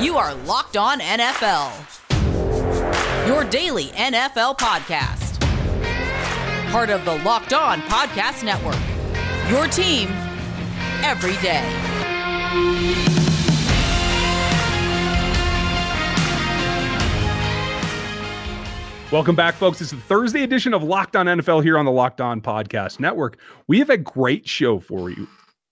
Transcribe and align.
You 0.00 0.16
are 0.16 0.32
Locked 0.32 0.76
On 0.76 1.00
NFL, 1.00 1.72
your 3.26 3.42
daily 3.42 3.86
NFL 3.86 4.56
podcast. 4.56 5.40
Part 6.70 6.90
of 6.90 7.04
the 7.04 7.16
Locked 7.24 7.52
On 7.52 7.80
Podcast 7.80 8.44
Network, 8.44 8.78
your 9.50 9.66
team 9.66 10.10
every 11.02 11.36
day. 11.42 11.64
Welcome 19.10 19.34
back, 19.34 19.56
folks. 19.56 19.80
It's 19.80 19.90
the 19.90 19.96
Thursday 19.96 20.44
edition 20.44 20.74
of 20.74 20.84
Locked 20.84 21.16
On 21.16 21.26
NFL 21.26 21.64
here 21.64 21.76
on 21.76 21.84
the 21.84 21.90
Locked 21.90 22.20
On 22.20 22.40
Podcast 22.40 23.00
Network. 23.00 23.36
We 23.66 23.80
have 23.80 23.90
a 23.90 23.98
great 23.98 24.46
show 24.46 24.78
for 24.78 25.10
you. 25.10 25.26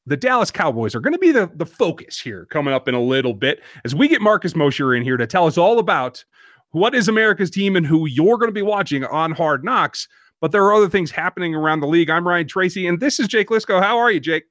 The 0.07 0.17
Dallas 0.17 0.51
Cowboys 0.51 0.95
are 0.95 1.01
going 1.01 1.15
to 1.15 1.19
be 1.19 1.33
the, 1.33 1.51
the 1.55 1.67
focus 1.67 2.21
here 2.21 2.47
coming 2.47 2.73
up 2.73 2.87
in 2.87 2.95
a 2.95 3.01
little 3.01 3.35
bit 3.35 3.61
as 3.85 3.95
we 3.95 4.07
get 4.07 4.21
Marcus 4.21 4.55
Mosher 4.55 4.95
in 4.95 5.03
here 5.03 5.17
to 5.17 5.27
tell 5.27 5.47
us 5.47 5.59
all 5.59 5.79
about 5.79 6.25
what 6.71 6.95
is 6.95 7.09
America's 7.09 7.51
team 7.51 7.75
and 7.75 7.87
who 7.87 8.07
you're 8.07 8.39
going 8.39 8.49
to 8.49 8.53
be 8.53 8.63
watching 8.63 9.05
on 9.05 9.33
Hard 9.33 9.65
Knocks. 9.65 10.07
But 10.41 10.53
there 10.53 10.65
are 10.65 10.75
other 10.75 10.89
things 10.89 11.11
happening 11.11 11.55
around 11.55 11.81
the 11.81 11.87
league. 11.87 12.11
I'm 12.11 12.27
Ryan 12.27 12.47
Tracy, 12.47 12.87
and 12.87 13.01
this 13.01 13.19
is 13.19 13.27
Jake 13.27 13.49
Liscow. 13.49 13.83
How 13.83 13.99
are 13.99 14.11
you, 14.11 14.21
Jake? 14.21 14.45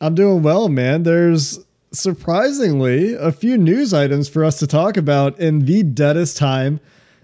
I'm 0.00 0.14
doing 0.14 0.42
well, 0.42 0.68
man. 0.68 1.02
There's 1.02 1.58
surprisingly 1.92 3.14
a 3.14 3.32
few 3.32 3.56
news 3.56 3.94
items 3.94 4.28
for 4.28 4.44
us 4.44 4.58
to 4.58 4.66
talk 4.66 4.96
about 4.96 5.38
in 5.38 5.64
the 5.64 5.82
deadest 5.82 6.36
time 6.36 6.80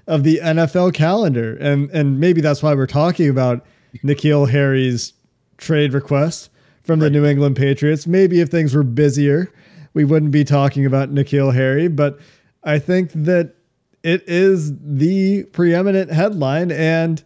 of 0.06 0.24
the 0.24 0.40
NFL 0.42 0.94
calendar. 0.94 1.56
And 1.56 1.90
and 1.90 2.18
maybe 2.18 2.40
that's 2.40 2.62
why 2.62 2.74
we're 2.74 2.86
talking 2.86 3.28
about 3.28 3.64
N'Keal 4.02 4.48
Harry's 4.48 5.12
trade 5.58 5.92
request 5.92 6.50
from 6.90 6.98
right. 6.98 7.06
the 7.06 7.10
New 7.10 7.24
England 7.24 7.54
Patriots. 7.54 8.08
Maybe 8.08 8.40
if 8.40 8.48
things 8.48 8.74
were 8.74 8.82
busier, 8.82 9.52
we 9.94 10.04
wouldn't 10.04 10.32
be 10.32 10.42
talking 10.42 10.84
about 10.84 11.14
N'Keal 11.14 11.54
Harry, 11.54 11.86
but 11.86 12.18
I 12.64 12.80
think 12.80 13.12
that 13.12 13.54
it 14.02 14.24
is 14.26 14.72
the 14.80 15.44
preeminent 15.52 16.10
headline 16.10 16.72
and 16.72 17.22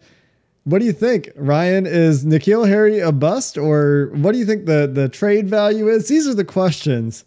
what 0.65 0.79
do 0.79 0.85
you 0.85 0.93
think, 0.93 1.29
Ryan? 1.35 1.85
Is 1.85 2.25
N'Keal 2.25 2.67
Harry 2.67 2.99
a 2.99 3.11
bust, 3.11 3.55
or 3.55 4.09
what 4.15 4.31
do 4.31 4.39
you 4.39 4.47
think 4.47 4.65
the 4.65 4.89
the 4.91 5.07
trade 5.07 5.47
value 5.47 5.87
is? 5.87 6.07
These 6.07 6.27
are 6.27 6.33
the 6.33 6.43
questions 6.43 7.23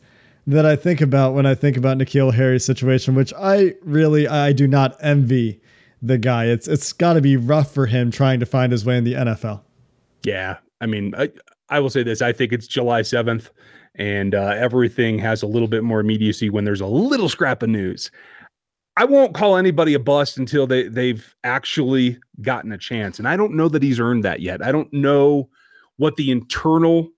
that 0.48 0.66
I 0.66 0.74
think 0.74 1.00
about 1.00 1.34
when 1.34 1.46
I 1.46 1.54
think 1.54 1.76
about 1.76 1.98
N'Keal 1.98 2.34
Harry's 2.34 2.64
situation, 2.64 3.14
which 3.14 3.32
I 3.38 3.74
really 3.82 4.26
I 4.26 4.52
do 4.52 4.66
not 4.66 4.96
envy 5.00 5.60
the 6.02 6.18
guy. 6.18 6.46
It's 6.46 6.66
it's 6.66 6.92
got 6.92 7.12
to 7.12 7.20
be 7.20 7.36
rough 7.36 7.72
for 7.72 7.86
him 7.86 8.10
trying 8.10 8.40
to 8.40 8.46
find 8.46 8.72
his 8.72 8.84
way 8.84 8.98
in 8.98 9.04
the 9.04 9.14
NFL. 9.14 9.60
Yeah, 10.24 10.58
I 10.80 10.86
mean, 10.86 11.14
I, 11.16 11.30
I 11.70 11.80
will 11.80 11.90
say 11.90 12.02
this: 12.02 12.22
I 12.22 12.32
think 12.32 12.52
it's 12.52 12.66
July 12.66 13.02
seventh, 13.02 13.50
and 13.94 14.34
uh, 14.34 14.54
everything 14.56 15.18
has 15.18 15.42
a 15.42 15.46
little 15.46 15.68
bit 15.68 15.84
more 15.84 16.00
immediacy 16.00 16.50
when 16.50 16.64
there's 16.64 16.80
a 16.80 16.86
little 16.86 17.28
scrap 17.28 17.62
of 17.62 17.70
news. 17.70 18.10
I 18.96 19.04
won't 19.04 19.34
call 19.34 19.56
anybody 19.56 19.94
a 19.94 19.98
bust 19.98 20.38
until 20.38 20.66
they 20.66 20.88
they've 20.88 21.34
actually 21.44 22.18
gotten 22.42 22.72
a 22.72 22.78
chance, 22.78 23.18
and 23.18 23.28
I 23.28 23.36
don't 23.36 23.54
know 23.54 23.68
that 23.68 23.82
he's 23.82 24.00
earned 24.00 24.24
that 24.24 24.40
yet. 24.40 24.62
I 24.62 24.72
don't 24.72 24.92
know 24.92 25.48
what 25.96 26.16
the 26.16 26.30
internal 26.30 27.08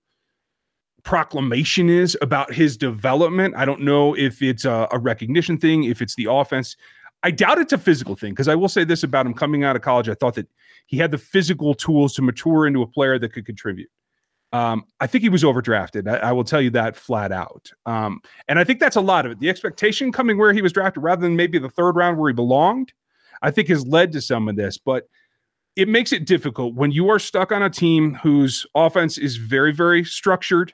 proclamation 1.03 1.89
is 1.89 2.17
about 2.21 2.53
his 2.53 2.77
development. 2.77 3.55
I 3.55 3.65
don't 3.65 3.81
know 3.81 4.15
if 4.15 4.41
it's 4.41 4.65
a, 4.65 4.87
a 4.91 4.99
recognition 4.99 5.57
thing, 5.57 5.85
if 5.85 6.01
it's 6.01 6.15
the 6.15 6.27
offense. 6.29 6.75
I 7.23 7.31
doubt 7.31 7.59
it's 7.59 7.73
a 7.73 7.77
physical 7.77 8.15
thing 8.15 8.33
because 8.33 8.47
I 8.47 8.55
will 8.55 8.69
say 8.69 8.83
this 8.83 9.03
about 9.03 9.25
him 9.25 9.33
coming 9.33 9.63
out 9.63 9.75
of 9.75 9.81
college. 9.81 10.09
I 10.09 10.15
thought 10.15 10.35
that 10.35 10.47
he 10.87 10.97
had 10.97 11.11
the 11.11 11.17
physical 11.17 11.73
tools 11.73 12.13
to 12.15 12.21
mature 12.21 12.65
into 12.67 12.81
a 12.81 12.87
player 12.87 13.19
that 13.19 13.29
could 13.29 13.45
contribute. 13.45 13.89
Um, 14.53 14.85
I 14.99 15.07
think 15.07 15.21
he 15.21 15.29
was 15.29 15.43
overdrafted. 15.43 16.09
I, 16.09 16.17
I, 16.17 16.31
will 16.33 16.43
tell 16.43 16.61
you 16.61 16.71
that 16.71 16.97
flat 16.97 17.31
out. 17.31 17.71
Um, 17.85 18.19
and 18.49 18.59
I 18.59 18.65
think 18.65 18.81
that's 18.81 18.97
a 18.97 19.01
lot 19.01 19.25
of 19.25 19.31
it. 19.31 19.39
The 19.39 19.49
expectation 19.49 20.11
coming 20.11 20.37
where 20.37 20.51
he 20.51 20.61
was 20.61 20.73
drafted 20.73 21.01
rather 21.01 21.21
than 21.21 21.37
maybe 21.37 21.57
the 21.57 21.69
third 21.69 21.95
round 21.95 22.17
where 22.17 22.29
he 22.29 22.33
belonged, 22.33 22.91
I 23.41 23.49
think 23.51 23.69
has 23.69 23.87
led 23.87 24.11
to 24.11 24.21
some 24.21 24.49
of 24.49 24.57
this. 24.57 24.77
But 24.77 25.07
it 25.77 25.87
makes 25.87 26.11
it 26.11 26.25
difficult 26.25 26.75
when 26.75 26.91
you 26.91 27.09
are 27.09 27.19
stuck 27.19 27.53
on 27.53 27.63
a 27.63 27.69
team 27.69 28.15
whose 28.15 28.65
offense 28.75 29.17
is 29.17 29.37
very, 29.37 29.71
very 29.71 30.03
structured 30.03 30.73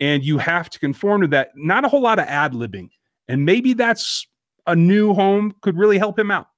and 0.00 0.24
you 0.24 0.38
have 0.38 0.68
to 0.70 0.78
conform 0.78 1.22
to 1.22 1.28
that. 1.28 1.50
Not 1.54 1.84
a 1.84 1.88
whole 1.88 2.02
lot 2.02 2.18
of 2.18 2.26
ad 2.26 2.52
libbing, 2.52 2.88
and 3.28 3.44
maybe 3.44 3.72
that's 3.72 4.26
a 4.66 4.74
new 4.74 5.14
home 5.14 5.54
could 5.62 5.76
really 5.76 5.98
help 5.98 6.18
him 6.18 6.30
out. 6.30 6.48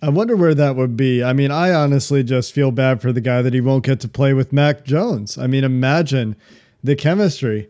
I 0.00 0.10
wonder 0.10 0.36
where 0.36 0.54
that 0.54 0.76
would 0.76 0.96
be. 0.96 1.24
I 1.24 1.32
mean, 1.32 1.50
I 1.50 1.72
honestly 1.72 2.22
just 2.22 2.52
feel 2.52 2.70
bad 2.70 3.02
for 3.02 3.12
the 3.12 3.20
guy 3.20 3.42
that 3.42 3.52
he 3.52 3.60
won't 3.60 3.84
get 3.84 4.00
to 4.00 4.08
play 4.08 4.32
with 4.32 4.52
Mac 4.52 4.84
Jones. 4.84 5.36
I 5.36 5.46
mean, 5.46 5.64
imagine 5.64 6.36
the 6.84 6.94
chemistry 6.94 7.68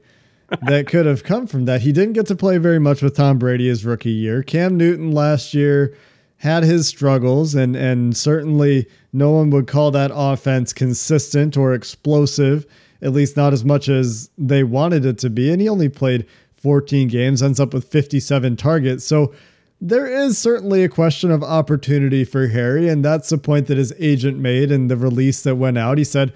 that 0.63 0.87
could 0.87 1.07
have 1.07 1.25
come 1.25 1.47
from 1.47 1.65
that. 1.65 1.83
He 1.83 1.93
didn't 1.93 2.13
get 2.13 2.27
to 2.27 2.37
play 2.37 2.59
very 2.59 2.79
much 2.79 3.01
with 3.01 3.17
Tom 3.17 3.39
Brady 3.39 3.69
his 3.69 3.85
rookie 3.85 4.11
year. 4.11 4.43
Cam 4.43 4.77
Newton 4.77 5.13
last 5.13 5.55
year 5.55 5.97
had 6.37 6.65
his 6.65 6.87
struggles, 6.87 7.55
and 7.55 7.75
and 7.75 8.17
certainly 8.17 8.87
no 9.13 9.31
one 9.31 9.51
would 9.51 9.67
call 9.67 9.91
that 9.91 10.11
offense 10.15 10.73
consistent 10.73 11.57
or 11.57 11.73
explosive 11.73 12.67
at 13.03 13.13
least 13.13 13.37
not 13.37 13.53
as 13.53 13.65
much 13.65 13.89
as 13.89 14.31
they 14.37 14.65
wanted 14.65 15.05
it 15.05 15.19
to 15.19 15.31
be. 15.31 15.51
And 15.51 15.61
he 15.61 15.69
only 15.69 15.89
played 15.89 16.27
14 16.57 17.09
games, 17.09 17.43
ends 17.43 17.61
up 17.61 17.73
with 17.73 17.85
57 17.85 18.57
targets. 18.57 19.05
So 19.05 19.33
there 19.81 20.07
is 20.07 20.37
certainly 20.39 20.83
a 20.83 20.89
question 20.89 21.31
of 21.31 21.43
opportunity 21.43 22.25
for 22.25 22.49
Harry. 22.49 22.89
And 22.89 23.05
that's 23.05 23.29
the 23.29 23.39
point 23.39 23.67
that 23.69 23.79
his 23.79 23.93
agent 23.99 24.39
made 24.39 24.71
in 24.71 24.89
the 24.89 24.97
release 24.97 25.43
that 25.43 25.57
went 25.57 25.79
out. 25.79 25.99
He 25.99 26.05
said 26.05 26.33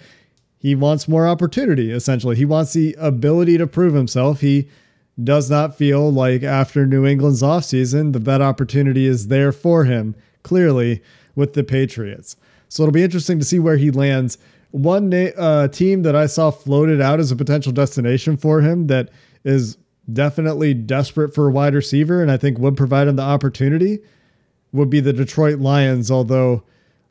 he 0.58 0.74
wants 0.74 1.08
more 1.08 1.26
opportunity, 1.26 1.90
essentially. 1.90 2.36
He 2.36 2.44
wants 2.44 2.72
the 2.72 2.94
ability 2.98 3.58
to 3.58 3.66
prove 3.66 3.94
himself. 3.94 4.40
He 4.40 4.68
does 5.22 5.50
not 5.50 5.76
feel 5.76 6.10
like 6.12 6.42
after 6.42 6.86
New 6.86 7.04
England's 7.04 7.42
offseason 7.42 8.12
that 8.12 8.24
that 8.24 8.40
opportunity 8.40 9.06
is 9.06 9.28
there 9.28 9.52
for 9.52 9.84
him, 9.84 10.14
clearly, 10.42 11.02
with 11.34 11.54
the 11.54 11.64
Patriots. 11.64 12.36
So 12.68 12.82
it'll 12.82 12.92
be 12.92 13.02
interesting 13.02 13.38
to 13.38 13.44
see 13.44 13.58
where 13.58 13.76
he 13.76 13.90
lands 13.90 14.38
one 14.70 15.10
na- 15.10 15.36
uh, 15.36 15.68
team 15.68 16.02
that 16.02 16.16
I 16.16 16.26
saw 16.26 16.50
floated 16.50 17.00
out 17.00 17.20
as 17.20 17.30
a 17.30 17.36
potential 17.36 17.72
destination 17.72 18.36
for 18.36 18.62
him 18.62 18.86
that 18.86 19.10
is 19.44 19.76
definitely 20.10 20.74
desperate 20.74 21.34
for 21.34 21.48
a 21.48 21.52
wide 21.52 21.74
receiver 21.74 22.22
and 22.22 22.30
I 22.30 22.36
think 22.36 22.58
would 22.58 22.76
provide 22.76 23.08
him 23.08 23.16
the 23.16 23.22
opportunity 23.22 23.98
would 24.72 24.90
be 24.90 25.00
the 25.00 25.12
Detroit 25.12 25.58
Lions, 25.58 26.10
although 26.10 26.62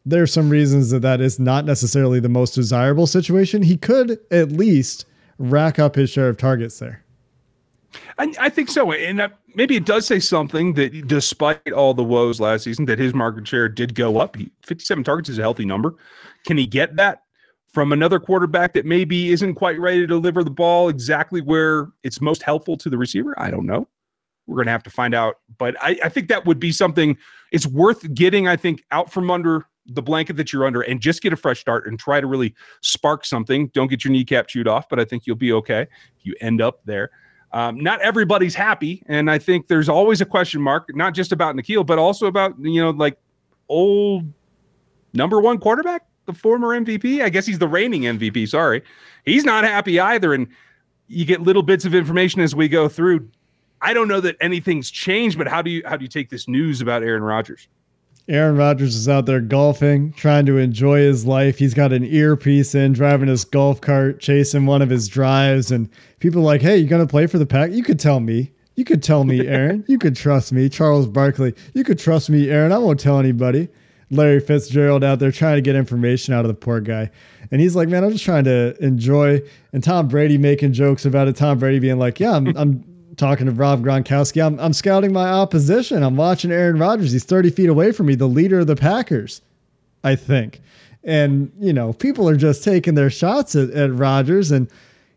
there 0.06 0.24
are 0.24 0.28
some 0.28 0.50
reasons 0.50 0.90
that 0.90 1.02
that 1.02 1.22
is 1.22 1.40
not 1.40 1.66
necessarily 1.66 2.20
the 2.20 2.30
most 2.30 2.56
desirable 2.56 3.08
situation. 3.08 3.62
He 3.62 3.78
could 3.78 4.20
at 4.32 4.52
least 4.52 5.06
rack 5.38 5.80
up 5.80 5.96
his 5.96 6.10
share 6.10 6.30
of 6.30 6.38
targets 6.38 6.80
there. 6.80 7.04
I, 8.18 8.34
I 8.40 8.50
think 8.50 8.70
so. 8.70 8.92
And 8.92 9.32
maybe 9.54 9.76
it 9.76 9.86
does 9.86 10.08
say 10.08 10.20
something 10.20 10.74
that 10.74 11.08
despite 11.08 11.72
all 11.72 11.94
the 11.94 12.04
woes 12.04 12.40
last 12.40 12.64
season, 12.64 12.86
that 12.86 13.00
his 13.00 13.14
market 13.14 13.48
share 13.48 13.70
did 13.70 13.96
go 13.96 14.18
up. 14.18 14.38
He, 14.38 14.50
57 14.66 15.04
targets 15.04 15.30
is 15.30 15.38
a 15.38 15.42
healthy 15.42 15.66
number. 15.66 15.96
Can 16.46 16.58
he 16.58 16.66
get 16.66 16.96
that? 16.96 17.24
From 17.74 17.92
another 17.92 18.20
quarterback 18.20 18.74
that 18.74 18.86
maybe 18.86 19.32
isn't 19.32 19.56
quite 19.56 19.80
ready 19.80 20.00
to 20.02 20.08
deliver 20.08 20.44
the 20.44 20.52
ball 20.52 20.90
exactly 20.90 21.42
where 21.42 21.88
it's 22.04 22.20
most 22.20 22.44
helpful 22.44 22.76
to 22.78 22.90
the 22.90 22.98
receiver? 22.98 23.34
I 23.40 23.50
don't 23.50 23.66
know. 23.66 23.88
We're 24.48 24.56
going 24.56 24.66
to 24.66 24.72
have 24.72 24.84
to 24.84 24.90
find 24.90 25.14
out. 25.14 25.38
But 25.58 25.76
I, 25.82 25.98
I, 26.04 26.10
think 26.10 26.28
that 26.28 26.46
would 26.46 26.60
be 26.60 26.72
something 26.72 27.18
it's 27.52 27.66
worth 27.68 28.14
getting, 28.14 28.48
I 28.48 28.58
think, 28.58 28.84
out 28.92 29.12
from 29.12 29.32
under 29.32 29.66
the 29.86 30.02
blanket 30.02 30.34
that 30.38 30.52
you're 30.52 30.66
under 30.66 30.82
and 30.82 31.00
just 31.00 31.22
get 31.22 31.32
a 31.34 31.36
fresh 31.36 31.60
start 31.60 31.88
and 31.88 31.98
try 31.98 32.20
to 32.20 32.28
really 32.28 32.54
spark 32.82 33.26
something. 33.26 33.68
Don't 33.70 33.88
get 33.88 34.04
your 34.04 34.12
kneecap 34.12 34.48
chewed 34.48 34.68
off, 34.68 34.90
but 34.90 35.00
I 35.00 35.06
think 35.06 35.26
you'll 35.26 35.36
be 35.38 35.54
okay 35.54 35.82
if 36.18 36.26
you 36.26 36.36
end 36.42 36.62
up 36.62 36.82
there. 36.86 37.12
Um, 37.54 37.80
not 37.80 38.02
everybody's 38.02 38.56
happy. 38.56 39.04
And 39.08 39.30
I 39.30 39.38
think 39.38 39.68
there's 39.68 39.90
always 39.90 40.22
a 40.22 40.26
question 40.26 40.62
mark, 40.62 40.94
not 40.96 41.14
just 41.14 41.32
about 41.32 41.56
N'Keal, 41.56 41.86
but 41.86 42.00
also 42.00 42.28
about, 42.28 42.54
you 42.60 42.82
know, 42.82 42.92
like 42.92 43.18
old 43.70 44.32
number 45.14 45.40
one 45.40 45.58
quarterback 45.58 46.04
the 46.32 46.40
former 46.40 46.70
MVP. 46.70 47.22
I 47.24 47.30
guess 47.30 47.46
he's 47.46 47.60
the 47.60 47.68
reigning 47.68 48.04
MVP. 48.04 48.48
Sorry. 48.50 48.82
He's 49.26 49.44
not 49.44 49.64
happy 49.64 50.00
either. 50.00 50.34
And 50.34 50.48
you 51.08 51.26
get 51.26 51.42
little 51.42 51.64
bits 51.64 51.86
of 51.86 51.94
information 51.94 52.42
as 52.42 52.56
we 52.56 52.68
go 52.68 52.88
through. 52.88 53.30
I 53.82 53.94
don't 53.94 54.08
know 54.08 54.22
that 54.22 54.38
anything's 54.42 54.92
changed, 54.92 55.38
but 55.38 55.48
how 55.48 55.62
do 55.62 55.72
you 55.72 55.82
how 55.86 55.98
do 55.98 56.04
you 56.04 56.10
take 56.10 56.30
this 56.30 56.48
news 56.48 56.82
about 56.82 57.04
Aaron 57.04 57.24
Rodgers? 57.24 57.68
Aaron 58.28 58.56
Rodgers 58.56 58.96
is 58.96 59.10
out 59.10 59.26
there 59.26 59.42
golfing, 59.42 60.14
trying 60.14 60.46
to 60.46 60.58
enjoy 60.58 61.00
his 61.00 61.26
life. 61.26 61.58
He's 61.58 61.74
got 61.74 61.92
an 61.92 62.06
earpiece 62.06 62.76
in, 62.76 62.94
driving 62.94 63.28
his 63.28 63.44
golf 63.44 63.82
cart, 63.82 64.20
chasing 64.20 64.68
one 64.68 64.82
of 64.84 64.90
his 64.90 65.08
drives, 65.08 65.72
and 65.72 65.90
people 66.20 66.42
are 66.42 66.46
like, 66.46 66.62
"Hey, 66.62 66.78
you 66.78 66.88
gonna 66.88 67.08
play 67.08 67.26
for 67.28 67.40
the 67.40 67.46
pack?" 67.46 67.72
You 67.72 67.84
could 67.84 68.00
tell 68.00 68.20
me. 68.20 68.52
You 68.76 68.86
could 68.86 69.04
tell 69.04 69.26
me, 69.26 69.46
Aaron. 69.48 69.84
you 69.88 69.98
could 69.98 70.16
trust 70.16 70.54
me, 70.54 70.70
Charles 70.70 71.08
Barkley. 71.08 71.54
You 71.74 71.84
could 71.84 72.00
trust 72.00 72.30
me, 72.30 72.50
Aaron. 72.50 72.72
I 72.72 72.78
won't 72.78 73.00
tell 73.00 73.20
anybody. 73.20 73.68
Larry 74.12 74.42
Fitzgerald 74.42 75.04
out 75.04 75.20
there 75.20 75.32
trying 75.32 75.56
to 75.56 75.62
get 75.62 75.76
information 75.76 76.34
out 76.34 76.44
of 76.46 76.50
the 76.50 76.54
poor 76.54 76.82
guy. 76.82 77.10
And 77.50 77.62
he's 77.62 77.76
like, 77.76 77.88
man, 77.90 78.04
I'm 78.04 78.12
just 78.12 78.26
trying 78.26 78.44
to 78.44 78.76
enjoy. 78.84 79.42
And 79.74 79.84
Tom 79.84 80.10
Brady 80.10 80.38
making 80.38 80.74
jokes 80.74 81.06
about 81.06 81.28
it. 81.28 81.36
Tom 81.38 81.58
Brady 81.58 81.80
being 81.80 81.98
like, 81.98 82.20
yeah, 82.20 82.36
I'm, 82.36 82.48
I'm 82.58 82.84
talking 83.16 83.46
to 83.46 83.52
Rob 83.54 83.84
Gronkowski. 83.84 84.46
I'm, 84.46 84.60
I'm 84.60 84.74
scouting 84.74 85.14
my 85.14 85.30
opposition. 85.30 86.04
I'm 86.04 86.18
watching 86.18 86.52
Aaron 86.52 86.78
Rodgers. 86.78 87.14
He's 87.14 87.24
30 87.24 87.52
feet 87.52 87.70
away 87.70 87.94
from 87.94 88.08
me, 88.08 88.16
the 88.16 88.28
leader 88.28 88.60
of 88.60 88.68
the 88.68 88.76
Packers, 88.76 89.42
I 90.04 90.16
think. 90.16 90.62
And, 91.04 91.52
you 91.60 91.74
know, 91.74 91.94
people 91.94 92.28
are 92.30 92.36
just 92.36 92.64
taking 92.64 92.96
their 92.96 93.10
shots 93.10 93.56
at, 93.56 93.70
at 93.72 93.94
Rodgers. 93.94 94.52
And 94.52 94.70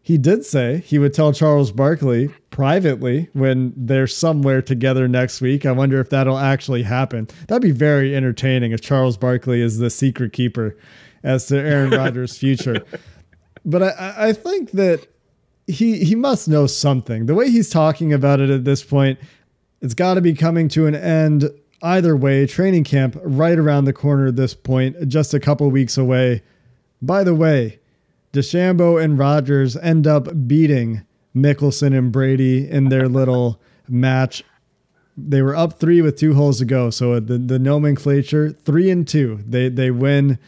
he 0.04 0.18
did 0.18 0.44
say 0.44 0.80
he 0.80 0.98
would 0.98 1.14
tell 1.14 1.32
Charles 1.32 1.72
Barkley 1.72 2.28
privately 2.50 3.30
when 3.32 3.72
they're 3.74 4.06
somewhere 4.06 4.60
together 4.60 5.08
next 5.08 5.40
week. 5.40 5.64
I 5.64 5.72
wonder 5.72 5.98
if 5.98 6.10
that'll 6.10 6.36
actually 6.36 6.82
happen. 6.82 7.26
That'd 7.48 7.62
be 7.62 7.70
very 7.70 8.14
entertaining 8.14 8.72
if 8.72 8.82
Charles 8.82 9.16
Barkley 9.16 9.62
is 9.62 9.78
the 9.78 9.88
secret 9.88 10.34
keeper 10.34 10.76
as 11.22 11.46
to 11.46 11.56
Aaron 11.56 11.90
Rodgers' 11.98 12.36
future. 12.36 12.84
But 13.64 13.82
I, 13.82 14.14
I 14.18 14.32
think 14.34 14.72
that 14.72 15.06
he 15.66 16.04
he 16.04 16.14
must 16.14 16.48
know 16.48 16.66
something. 16.66 17.24
The 17.24 17.34
way 17.34 17.50
he's 17.50 17.70
talking 17.70 18.12
about 18.12 18.40
it 18.40 18.50
at 18.50 18.64
this 18.64 18.84
point, 18.84 19.18
it's 19.80 19.94
got 19.94 20.14
to 20.14 20.20
be 20.20 20.34
coming 20.34 20.68
to 20.68 20.86
an 20.86 20.94
end 20.94 21.48
either 21.80 22.14
way. 22.14 22.46
Training 22.46 22.84
camp 22.84 23.16
right 23.22 23.58
around 23.58 23.86
the 23.86 23.94
corner 23.94 24.26
at 24.26 24.36
this 24.36 24.52
point, 24.52 25.08
just 25.08 25.32
a 25.32 25.40
couple 25.40 25.70
weeks 25.70 25.96
away. 25.96 26.42
By 27.00 27.24
the 27.24 27.34
way, 27.34 27.80
DeChambeau 28.34 29.02
and 29.02 29.16
Rodgers 29.16 29.76
end 29.76 30.08
up 30.08 30.28
beating 30.48 31.02
Mickelson 31.34 31.96
and 31.96 32.10
Brady 32.10 32.68
in 32.68 32.88
their 32.88 33.08
little 33.08 33.60
match. 33.88 34.42
They 35.16 35.40
were 35.40 35.54
up 35.54 35.78
three 35.78 36.02
with 36.02 36.18
two 36.18 36.34
holes 36.34 36.58
to 36.58 36.64
go. 36.64 36.90
So 36.90 37.12
uh, 37.12 37.20
the, 37.20 37.38
the 37.38 37.60
nomenclature, 37.60 38.50
three 38.50 38.90
and 38.90 39.06
two. 39.06 39.38
They 39.46 39.68
they 39.68 39.92
win 39.92 40.40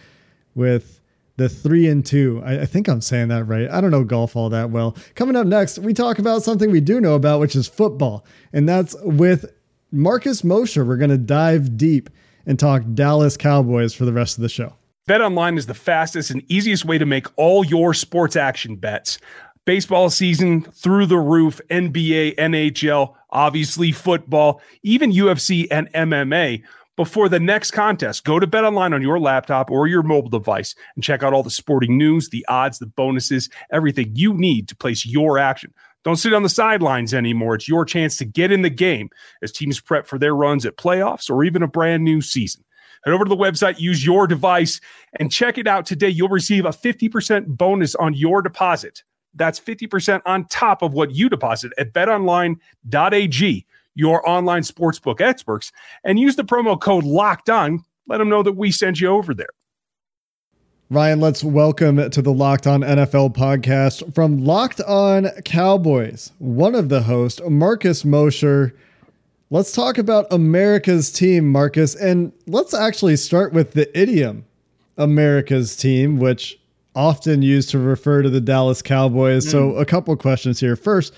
with 0.57 1.01
the 1.37 1.49
three 1.49 1.87
and 1.87 2.05
two. 2.05 2.43
I, 2.45 2.63
I, 2.63 2.67
think 2.67 2.89
I'm 2.89 3.01
saying 3.01 3.29
that 3.29 3.45
right. 3.45 3.71
I 3.71 3.81
don't 3.81 3.93
know 3.93 4.03
golf 4.03 4.35
all 4.35 4.49
that 4.51 4.71
well. 4.71 4.97
Coming 5.15 5.37
up 5.37 5.47
next, 5.47 5.79
we 5.79 5.95
talk 5.95 6.19
about 6.19 6.43
something 6.43 6.73
we 6.73 6.81
do 6.81 7.01
know 7.01 7.15
about, 7.15 7.39
which 7.39 7.55
is 7.55 7.69
football. 7.69 8.25
And 8.53 8.69
that's 8.69 8.97
with 9.03 9.53
Marcus 9.93 10.43
Mosher. 10.43 10.85
We're 10.85 10.97
going 10.97 11.11
to 11.11 11.19
dive 11.19 11.77
deep 11.77 12.11
and 12.47 12.59
talk 12.59 12.83
Dallas 12.95 13.37
Cowboys 13.37 13.95
for 13.95 14.07
the 14.07 14.13
rest 14.13 14.39
of 14.39 14.43
the 14.43 14.49
show. 14.49 14.75
BetOnline 15.09 15.57
is 15.57 15.67
the 15.67 15.75
fastest 15.75 16.33
and 16.33 16.43
easiest 16.51 16.85
way 16.85 16.99
to 16.99 17.07
make 17.07 17.29
all 17.37 17.65
your 17.65 17.95
sports 17.95 18.35
action 18.35 18.75
bets. 18.75 19.21
Baseball 19.65 20.11
season 20.11 20.63
through 20.63 21.07
the 21.07 21.19
roof, 21.19 21.61
NBA, 21.71 22.35
NHL, 22.35 23.15
obviously 23.31 23.93
football, 23.93 24.61
even 24.83 25.13
UFC 25.13 25.69
and 25.71 25.93
MMA. 25.93 26.61
Before 26.97 27.29
the 27.29 27.39
next 27.39 27.71
contest, 27.71 28.25
go 28.25 28.41
to 28.41 28.49
BetOnline 28.49 28.95
on 28.95 29.03
your 29.03 29.21
laptop 29.21 29.71
or 29.71 29.87
your 29.87 30.03
mobile 30.03 30.29
device 30.29 30.75
and 30.97 31.05
check 31.05 31.23
out 31.23 31.33
all 31.33 31.45
the 31.45 31.51
sporting 31.51 31.97
news, 31.97 32.31
the 32.31 32.45
odds, 32.49 32.81
the 32.81 32.87
bonuses, 32.87 33.49
everything 33.71 34.11
you 34.17 34.35
need 34.35 34.67
to 34.67 34.75
place 34.75 35.07
your 35.07 35.39
action. 35.39 35.73
Don't 36.03 36.17
sit 36.17 36.35
on 36.35 36.43
the 36.43 36.49
sidelines 36.49 37.15
anymore. 37.15 37.55
It's 37.55 37.69
your 37.69 37.85
chance 37.85 38.17
to 38.17 38.25
get 38.25 38.51
in 38.51 38.63
the 38.63 38.71
game 38.71 39.11
as 39.41 39.53
teams 39.53 39.79
prep 39.79 40.09
for 40.09 40.19
their 40.19 40.35
runs 40.35 40.67
at 40.67 40.77
playoffs 40.77 41.31
or 41.31 41.45
even 41.45 41.63
a 41.63 41.69
brand 41.69 42.03
new 42.03 42.21
season. 42.21 42.65
Head 43.05 43.15
over 43.15 43.25
to 43.25 43.29
the 43.29 43.37
website, 43.37 43.79
use 43.79 44.05
your 44.05 44.27
device, 44.27 44.81
and 45.19 45.31
check 45.31 45.59
it 45.59 45.67
out 45.67 45.87
today. 45.87 46.09
You'll 46.09 46.29
receive 46.29 46.65
a 46.65 46.71
50% 46.71 47.47
bonus 47.47 47.95
on 47.95 48.15
your 48.15 48.43
deposit. 48.43 49.03
That's 49.35 49.61
50% 49.61 50.23
on 50.25 50.47
top 50.47 50.83
of 50.83 50.95
what 50.95 51.15
you 51.15 51.29
deposit 51.29 51.73
at 51.79 51.93
betonline.ag, 51.93 53.67
your 53.95 54.29
online 54.29 54.63
sportsbook 54.63 55.21
experts, 55.21 55.73
and 56.05 56.19
use 56.19 56.37
the 56.37 56.45
promo 56.45 56.81
code 56.81 57.05
locked 57.05 57.51
on. 57.51 57.85
Let 58.07 58.19
them 58.19 58.29
know 58.29 58.43
that 58.43 58.53
we 58.53 58.71
sent 58.71 59.01
you 59.01 59.09
over 59.09 59.35
there. 59.35 59.49
Ryan, 60.89 61.19
let's 61.21 61.43
welcome 61.43 62.11
to 62.11 62.23
the 62.23 62.33
Locked 62.33 62.69
On 62.69 62.83
NFL 62.83 63.35
podcast 63.35 64.15
from 64.15 64.45
Locked 64.45 64.81
On 64.83 65.29
Cowboys. 65.45 66.31
One 66.39 66.77
of 66.77 66.91
the 66.91 67.03
hosts, 67.03 67.41
Marcus 67.45 68.05
Mosher 68.05 68.73
Let's 69.49 69.71
talk 69.71 69.97
about 69.97 70.27
America's 70.33 71.13
team, 71.13 71.51
Marcus. 71.53 71.95
And 71.95 72.33
let's 72.49 72.75
actually 72.75 73.17
start 73.17 73.53
with 73.53 73.73
the 73.73 73.97
idiom 73.99 74.45
America's 74.97 75.77
team, 75.77 76.19
which 76.19 76.59
often 76.97 77.43
used 77.43 77.71
to 77.71 77.79
refer 77.79 78.23
to 78.23 78.31
the 78.31 78.41
Dallas 78.41 78.83
Cowboys. 78.83 79.47
Mm. 79.47 79.51
So, 79.51 79.77
a 79.77 79.85
couple 79.85 80.17
questions 80.17 80.59
here. 80.59 80.75
First, 80.75 81.15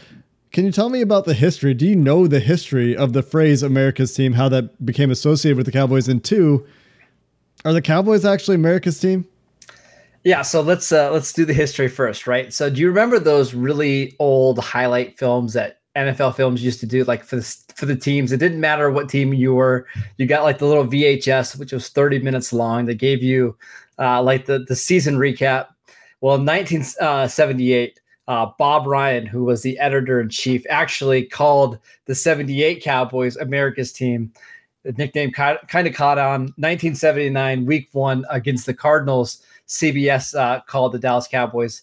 can 0.52 0.66
you 0.66 0.72
tell 0.72 0.90
me 0.90 1.00
about 1.00 1.24
the 1.24 1.32
history? 1.32 1.72
Do 1.72 1.86
you 1.86 1.96
know 1.96 2.26
the 2.26 2.40
history 2.40 2.94
of 2.94 3.14
the 3.14 3.22
phrase 3.22 3.62
America's 3.62 4.12
team, 4.14 4.34
how 4.34 4.50
that 4.50 4.84
became 4.84 5.10
associated 5.10 5.56
with 5.56 5.66
the 5.66 5.72
Cowboys? 5.72 6.06
And 6.06 6.22
two, 6.22 6.66
are 7.64 7.72
the 7.72 7.82
Cowboys 7.82 8.26
actually 8.26 8.56
America's 8.56 9.00
team? 9.00 9.26
Yeah, 10.24 10.42
so 10.42 10.60
let's 10.60 10.92
uh, 10.92 11.10
let's 11.12 11.32
do 11.32 11.46
the 11.46 11.54
history 11.54 11.88
first, 11.88 12.26
right? 12.26 12.52
So, 12.52 12.68
do 12.68 12.78
you 12.78 12.88
remember 12.88 13.18
those 13.18 13.54
really 13.54 14.16
old 14.18 14.58
highlight 14.58 15.18
films 15.18 15.54
that 15.54 15.80
NFL 15.98 16.36
films 16.36 16.62
used 16.62 16.80
to 16.80 16.86
do 16.86 17.04
like 17.04 17.24
for 17.24 17.36
the 17.36 17.56
for 17.74 17.86
the 17.86 17.96
teams. 17.96 18.32
It 18.32 18.38
didn't 18.38 18.60
matter 18.60 18.90
what 18.90 19.08
team 19.08 19.32
you 19.34 19.54
were. 19.54 19.86
You 20.16 20.26
got 20.26 20.44
like 20.44 20.58
the 20.58 20.66
little 20.66 20.86
VHS, 20.86 21.58
which 21.58 21.72
was 21.72 21.88
30 21.88 22.20
minutes 22.20 22.52
long. 22.52 22.86
That 22.86 22.94
gave 22.94 23.22
you 23.22 23.56
uh, 23.98 24.22
like 24.22 24.46
the 24.46 24.60
the 24.60 24.76
season 24.76 25.16
recap. 25.16 25.68
Well, 26.20 26.34
in 26.34 26.44
1978, 26.44 28.00
uh, 28.26 28.30
uh, 28.30 28.50
Bob 28.58 28.86
Ryan, 28.86 29.24
who 29.24 29.44
was 29.44 29.62
the 29.62 29.78
editor 29.78 30.20
in 30.20 30.28
chief, 30.28 30.64
actually 30.68 31.24
called 31.24 31.78
the 32.06 32.14
78 32.14 32.82
Cowboys 32.82 33.36
America's 33.36 33.92
team. 33.92 34.32
The 34.84 34.92
nickname 34.92 35.32
kind 35.32 35.58
of 35.86 35.94
caught 35.94 36.18
on 36.18 36.42
1979, 36.56 37.66
week 37.66 37.88
one 37.92 38.24
against 38.30 38.66
the 38.66 38.74
Cardinals. 38.74 39.42
CBS 39.66 40.38
uh, 40.38 40.60
called 40.62 40.92
the 40.92 40.98
Dallas 40.98 41.28
Cowboys 41.28 41.82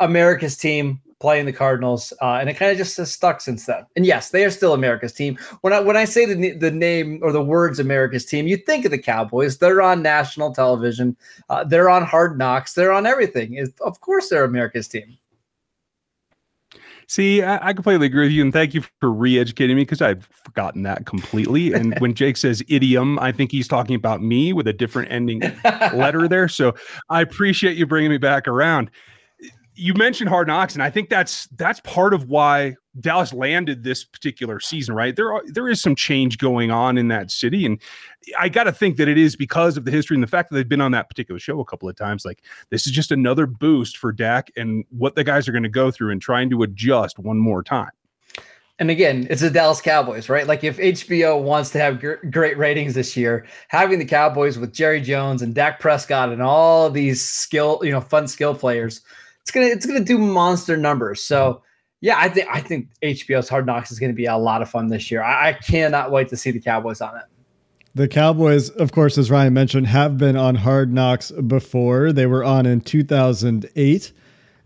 America's 0.00 0.56
team 0.56 1.00
playing 1.20 1.46
the 1.46 1.52
Cardinals, 1.52 2.12
uh, 2.22 2.34
and 2.34 2.48
it 2.48 2.54
kind 2.54 2.70
of 2.70 2.78
just 2.78 2.96
has 2.96 3.12
stuck 3.12 3.40
since 3.40 3.66
then. 3.66 3.84
And 3.96 4.06
yes, 4.06 4.30
they 4.30 4.44
are 4.44 4.50
still 4.50 4.74
America's 4.74 5.12
team. 5.12 5.38
When 5.62 5.72
I 5.72 5.80
when 5.80 5.96
I 5.96 6.04
say 6.04 6.24
the 6.24 6.52
the 6.52 6.70
name 6.70 7.20
or 7.22 7.32
the 7.32 7.42
words 7.42 7.78
America's 7.78 8.24
team, 8.24 8.46
you 8.46 8.56
think 8.56 8.84
of 8.84 8.90
the 8.90 8.98
Cowboys. 8.98 9.58
They're 9.58 9.82
on 9.82 10.02
national 10.02 10.54
television. 10.54 11.16
Uh, 11.48 11.64
they're 11.64 11.90
on 11.90 12.04
Hard 12.04 12.38
Knocks. 12.38 12.74
They're 12.74 12.92
on 12.92 13.06
everything. 13.06 13.58
Of 13.80 14.00
course, 14.00 14.28
they're 14.28 14.44
America's 14.44 14.88
team. 14.88 15.16
See, 17.10 17.42
I, 17.42 17.68
I, 17.68 17.72
completely 17.72 18.04
agree 18.06 18.26
with 18.26 18.32
you, 18.32 18.42
and 18.42 18.52
thank 18.52 18.74
you 18.74 18.82
for 19.00 19.10
re-educating 19.10 19.76
me 19.76 19.82
because 19.82 20.02
I've 20.02 20.28
forgotten 20.44 20.82
that 20.82 21.06
completely. 21.06 21.72
And 21.72 21.98
when 22.00 22.12
Jake 22.12 22.36
says 22.36 22.62
idiom, 22.68 23.18
I 23.18 23.32
think 23.32 23.50
he's 23.50 23.66
talking 23.66 23.96
about 23.96 24.20
me 24.20 24.52
with 24.52 24.68
a 24.68 24.74
different 24.74 25.10
ending 25.10 25.40
letter 25.94 26.28
there. 26.28 26.48
So 26.48 26.74
I 27.08 27.22
appreciate 27.22 27.78
you 27.78 27.86
bringing 27.86 28.10
me 28.10 28.18
back 28.18 28.46
around 28.46 28.90
you 29.78 29.94
mentioned 29.94 30.28
hard 30.28 30.48
knocks 30.48 30.74
and 30.74 30.82
i 30.82 30.90
think 30.90 31.08
that's 31.08 31.46
that's 31.56 31.80
part 31.80 32.12
of 32.12 32.28
why 32.28 32.74
dallas 33.00 33.32
landed 33.32 33.84
this 33.84 34.04
particular 34.04 34.58
season 34.58 34.94
right? 34.94 35.14
There 35.14 35.32
are 35.32 35.42
there 35.46 35.68
is 35.68 35.80
some 35.80 35.94
change 35.94 36.38
going 36.38 36.70
on 36.70 36.98
in 36.98 37.08
that 37.08 37.30
city 37.30 37.64
and 37.64 37.80
i 38.38 38.48
got 38.48 38.64
to 38.64 38.72
think 38.72 38.96
that 38.96 39.08
it 39.08 39.16
is 39.16 39.36
because 39.36 39.76
of 39.76 39.84
the 39.84 39.90
history 39.90 40.16
and 40.16 40.22
the 40.22 40.28
fact 40.28 40.50
that 40.50 40.56
they've 40.56 40.68
been 40.68 40.80
on 40.80 40.92
that 40.92 41.08
particular 41.08 41.38
show 41.38 41.60
a 41.60 41.64
couple 41.64 41.88
of 41.88 41.96
times. 41.96 42.24
Like 42.24 42.42
this 42.70 42.86
is 42.86 42.92
just 42.92 43.12
another 43.12 43.46
boost 43.46 43.96
for 43.96 44.12
dak 44.12 44.50
and 44.56 44.84
what 44.90 45.14
the 45.14 45.24
guys 45.24 45.48
are 45.48 45.52
going 45.52 45.62
to 45.62 45.68
go 45.68 45.90
through 45.90 46.10
and 46.10 46.20
trying 46.20 46.50
to 46.50 46.62
adjust 46.62 47.18
one 47.18 47.38
more 47.38 47.62
time. 47.62 47.90
And 48.80 48.90
again, 48.90 49.26
it's 49.28 49.40
the 49.40 49.50
Dallas 49.50 49.80
Cowboys, 49.80 50.28
right? 50.28 50.46
Like 50.46 50.62
if 50.62 50.76
HBO 50.76 51.42
wants 51.42 51.70
to 51.70 51.80
have 51.80 52.00
gr- 52.00 52.24
great 52.30 52.56
ratings 52.56 52.94
this 52.94 53.16
year, 53.16 53.44
having 53.66 53.98
the 53.98 54.04
Cowboys 54.04 54.56
with 54.56 54.72
Jerry 54.72 55.00
Jones 55.00 55.42
and 55.42 55.52
Dak 55.52 55.80
Prescott 55.80 56.30
and 56.30 56.40
all 56.40 56.88
these 56.88 57.20
skill, 57.20 57.80
you 57.82 57.90
know, 57.90 58.00
fun 58.00 58.28
skill 58.28 58.54
players 58.54 59.00
it's 59.48 59.54
gonna 59.54 59.66
it's 59.66 59.86
gonna 59.86 60.04
do 60.04 60.18
monster 60.18 60.76
numbers. 60.76 61.22
So 61.22 61.62
yeah, 62.00 62.16
I 62.18 62.28
think 62.28 62.48
I 62.50 62.60
think 62.60 62.88
HBO's 63.02 63.48
Hard 63.48 63.66
Knocks 63.66 63.90
is 63.90 63.98
gonna 63.98 64.12
be 64.12 64.26
a 64.26 64.36
lot 64.36 64.60
of 64.60 64.68
fun 64.68 64.88
this 64.88 65.10
year. 65.10 65.22
I, 65.22 65.48
I 65.48 65.52
cannot 65.54 66.10
wait 66.10 66.28
to 66.28 66.36
see 66.36 66.50
the 66.50 66.60
Cowboys 66.60 67.00
on 67.00 67.16
it. 67.16 67.24
The 67.94 68.08
Cowboys, 68.08 68.68
of 68.68 68.92
course, 68.92 69.16
as 69.16 69.30
Ryan 69.30 69.54
mentioned, 69.54 69.86
have 69.86 70.18
been 70.18 70.36
on 70.36 70.54
Hard 70.54 70.92
Knocks 70.92 71.30
before. 71.30 72.12
They 72.12 72.26
were 72.26 72.44
on 72.44 72.66
in 72.66 72.82
2008. 72.82 74.12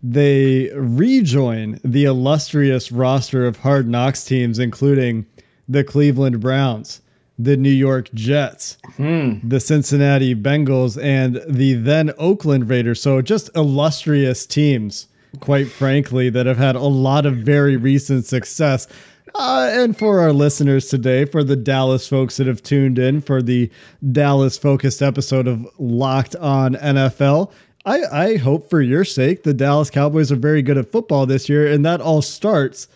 They 0.03 0.69
rejoin 0.75 1.79
the 1.83 2.03
illustrious 2.03 2.91
roster 2.91 3.45
of 3.45 3.57
Hard 3.57 3.87
Knocks 3.87 4.25
teams, 4.25 4.59
including 4.59 5.25
the 5.69 5.85
Cleveland 5.85 6.41
Browns, 6.41 7.01
the 7.39 7.57
New 7.57 7.69
York 7.69 8.11
Jets, 8.13 8.77
hmm. 8.97 9.35
the 9.43 9.59
Cincinnati 9.59 10.35
Bengals, 10.35 11.01
and 11.01 11.41
the 11.47 11.73
then 11.73 12.11
Oakland 12.17 12.69
Raiders. 12.69 13.01
So 13.01 13.21
just 13.21 13.49
illustrious 13.55 14.45
teams, 14.45 15.07
quite 15.39 15.67
frankly, 15.67 16.29
that 16.29 16.45
have 16.45 16.57
had 16.57 16.75
a 16.75 16.81
lot 16.81 17.25
of 17.25 17.37
very 17.37 17.75
recent 17.75 18.25
success. 18.25 18.87
Uh, 19.35 19.67
and 19.71 19.97
for 19.97 20.19
our 20.19 20.31
listeners 20.31 20.89
today, 20.89 21.25
for 21.25 21.43
the 21.43 21.55
Dallas 21.55 22.07
folks 22.07 22.37
that 22.37 22.45
have 22.45 22.61
tuned 22.61 22.99
in 22.99 23.19
for 23.19 23.41
the 23.41 23.71
Dallas 24.11 24.57
focused 24.57 25.01
episode 25.01 25.47
of 25.47 25.67
Locked 25.79 26.35
On 26.35 26.75
NFL, 26.75 27.51
I, 27.85 28.03
I 28.11 28.37
hope 28.37 28.69
for 28.69 28.81
your 28.81 29.03
sake 29.03 29.43
the 29.43 29.53
Dallas 29.53 29.89
Cowboys 29.89 30.31
are 30.31 30.37
very 30.37 30.61
good 30.61 30.77
at 30.77 30.91
football 30.91 31.25
this 31.25 31.49
year, 31.49 31.67
and 31.67 31.83
that 31.83 31.99
all 31.99 32.21
starts 32.21 32.87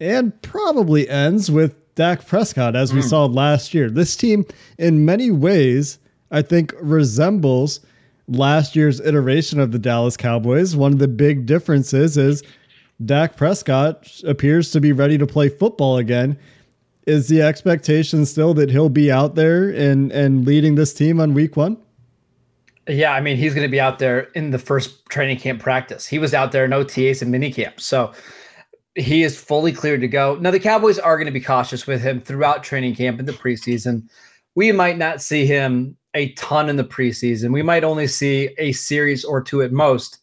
and 0.00 0.40
probably 0.42 1.08
ends 1.08 1.50
with 1.50 1.74
Dak 1.98 2.24
Prescott, 2.24 2.76
as 2.76 2.94
we 2.94 3.00
mm. 3.00 3.08
saw 3.08 3.24
last 3.24 3.74
year. 3.74 3.90
This 3.90 4.14
team, 4.14 4.46
in 4.78 5.04
many 5.04 5.32
ways, 5.32 5.98
I 6.30 6.42
think 6.42 6.72
resembles 6.80 7.80
last 8.28 8.76
year's 8.76 9.00
iteration 9.00 9.58
of 9.58 9.72
the 9.72 9.80
Dallas 9.80 10.16
Cowboys. 10.16 10.76
One 10.76 10.92
of 10.92 11.00
the 11.00 11.08
big 11.08 11.44
differences 11.44 12.16
is 12.16 12.44
Dak 13.04 13.36
Prescott 13.36 14.08
appears 14.24 14.70
to 14.70 14.80
be 14.80 14.92
ready 14.92 15.18
to 15.18 15.26
play 15.26 15.48
football 15.48 15.96
again. 15.96 16.38
Is 17.08 17.26
the 17.26 17.42
expectation 17.42 18.24
still 18.26 18.54
that 18.54 18.70
he'll 18.70 18.90
be 18.90 19.10
out 19.10 19.34
there 19.34 19.68
and 19.68 20.12
and 20.12 20.46
leading 20.46 20.76
this 20.76 20.94
team 20.94 21.18
on 21.18 21.34
week 21.34 21.56
one? 21.56 21.78
Yeah, 22.86 23.12
I 23.12 23.20
mean, 23.20 23.36
he's 23.36 23.54
going 23.54 23.66
to 23.66 23.70
be 23.70 23.80
out 23.80 23.98
there 23.98 24.28
in 24.36 24.52
the 24.52 24.58
first 24.60 25.04
training 25.06 25.38
camp 25.38 25.60
practice. 25.60 26.06
He 26.06 26.20
was 26.20 26.32
out 26.32 26.52
there 26.52 26.64
in 26.64 26.70
OTAs 26.70 27.22
and 27.22 27.32
mini 27.32 27.52
camp. 27.52 27.80
So 27.80 28.12
he 28.98 29.22
is 29.22 29.40
fully 29.40 29.72
cleared 29.72 30.00
to 30.00 30.08
go. 30.08 30.36
Now, 30.40 30.50
the 30.50 30.60
Cowboys 30.60 30.98
are 30.98 31.16
going 31.16 31.26
to 31.26 31.32
be 31.32 31.40
cautious 31.40 31.86
with 31.86 32.02
him 32.02 32.20
throughout 32.20 32.62
training 32.62 32.94
camp 32.94 33.20
in 33.20 33.26
the 33.26 33.32
preseason. 33.32 34.08
We 34.54 34.72
might 34.72 34.98
not 34.98 35.22
see 35.22 35.46
him 35.46 35.96
a 36.14 36.32
ton 36.32 36.68
in 36.68 36.76
the 36.76 36.84
preseason. 36.84 37.52
We 37.52 37.62
might 37.62 37.84
only 37.84 38.06
see 38.06 38.50
a 38.58 38.72
series 38.72 39.24
or 39.24 39.42
two 39.42 39.62
at 39.62 39.72
most. 39.72 40.18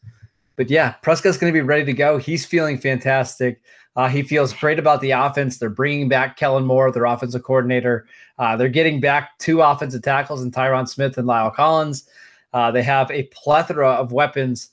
But 0.55 0.69
yeah, 0.69 0.91
Prescott's 1.03 1.37
going 1.37 1.53
to 1.53 1.57
be 1.57 1.65
ready 1.65 1.85
to 1.85 1.93
go. 1.93 2.17
He's 2.17 2.45
feeling 2.45 2.77
fantastic. 2.77 3.61
Uh, 3.95 4.09
he 4.09 4.23
feels 4.23 4.53
great 4.53 4.79
about 4.79 4.99
the 4.99 5.11
offense. 5.11 5.57
They're 5.57 5.69
bringing 5.69 6.09
back 6.09 6.37
Kellen 6.37 6.65
Moore, 6.65 6.91
their 6.91 7.05
offensive 7.05 7.43
coordinator. 7.43 8.07
Uh, 8.37 8.57
they're 8.57 8.67
getting 8.67 8.99
back 8.99 9.37
two 9.39 9.61
offensive 9.61 10.01
tackles 10.01 10.41
and 10.41 10.53
Tyron 10.53 10.87
Smith 10.87 11.17
and 11.17 11.27
La'el 11.27 11.53
Collins. 11.53 12.07
Uh, 12.53 12.71
they 12.71 12.83
have 12.83 13.09
a 13.11 13.23
plethora 13.33 13.89
of 13.89 14.11
weapons. 14.11 14.69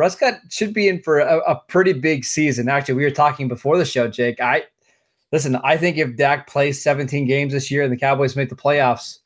Prescott 0.00 0.40
should 0.48 0.72
be 0.72 0.88
in 0.88 1.02
for 1.02 1.18
a, 1.18 1.40
a, 1.40 1.56
pretty 1.68 1.92
big 1.92 2.24
season. 2.24 2.70
Actually, 2.70 2.94
we 2.94 3.04
were 3.04 3.10
talking 3.10 3.48
before 3.48 3.76
the 3.76 3.84
show, 3.84 4.08
Jake. 4.08 4.40
I 4.40 4.62
listen. 5.30 5.56
I 5.56 5.76
think 5.76 5.98
if 5.98 6.16
Dak 6.16 6.46
plays 6.46 6.82
17 6.82 7.26
games 7.26 7.52
this 7.52 7.70
year 7.70 7.82
and 7.82 7.92
the 7.92 7.98
Cowboys 7.98 8.34
make 8.34 8.48
the 8.48 8.56
playoffs, 8.56 9.18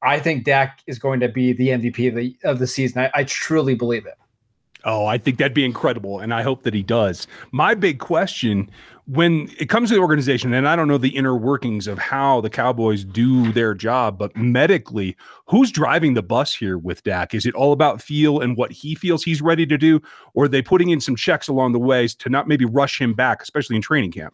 I 0.00 0.18
think 0.18 0.44
Dak 0.44 0.80
is 0.86 0.98
going 0.98 1.20
to 1.20 1.28
be 1.28 1.52
the 1.52 1.68
MVP 1.68 2.08
of 2.08 2.14
the 2.14 2.34
of 2.44 2.58
the 2.58 2.66
season. 2.66 3.02
I, 3.02 3.10
I 3.12 3.24
truly 3.24 3.74
believe 3.74 4.06
it. 4.06 4.14
Oh, 4.86 5.04
I 5.04 5.18
think 5.18 5.36
that'd 5.36 5.52
be 5.52 5.66
incredible. 5.66 6.18
And 6.18 6.32
I 6.32 6.40
hope 6.40 6.62
that 6.62 6.72
he 6.72 6.82
does. 6.82 7.26
My 7.52 7.74
big 7.74 7.98
question 7.98 8.70
when 9.12 9.50
it 9.58 9.68
comes 9.68 9.88
to 9.88 9.96
the 9.96 10.00
organization, 10.00 10.54
and 10.54 10.68
I 10.68 10.76
don't 10.76 10.86
know 10.86 10.96
the 10.96 11.16
inner 11.16 11.36
workings 11.36 11.88
of 11.88 11.98
how 11.98 12.40
the 12.40 12.50
Cowboys 12.50 13.02
do 13.02 13.50
their 13.50 13.74
job, 13.74 14.16
but 14.16 14.36
medically, 14.36 15.16
who's 15.46 15.72
driving 15.72 16.14
the 16.14 16.22
bus 16.22 16.54
here 16.54 16.78
with 16.78 17.02
Dak? 17.02 17.34
Is 17.34 17.44
it 17.44 17.52
all 17.54 17.72
about 17.72 18.00
feel 18.00 18.38
and 18.38 18.56
what 18.56 18.70
he 18.70 18.94
feels 18.94 19.24
he's 19.24 19.42
ready 19.42 19.66
to 19.66 19.76
do? 19.76 20.00
Or 20.34 20.44
are 20.44 20.48
they 20.48 20.62
putting 20.62 20.90
in 20.90 21.00
some 21.00 21.16
checks 21.16 21.48
along 21.48 21.72
the 21.72 21.80
ways 21.80 22.14
to 22.16 22.28
not 22.28 22.46
maybe 22.46 22.64
rush 22.64 23.00
him 23.00 23.12
back, 23.12 23.42
especially 23.42 23.74
in 23.74 23.82
training 23.82 24.12
camp? 24.12 24.32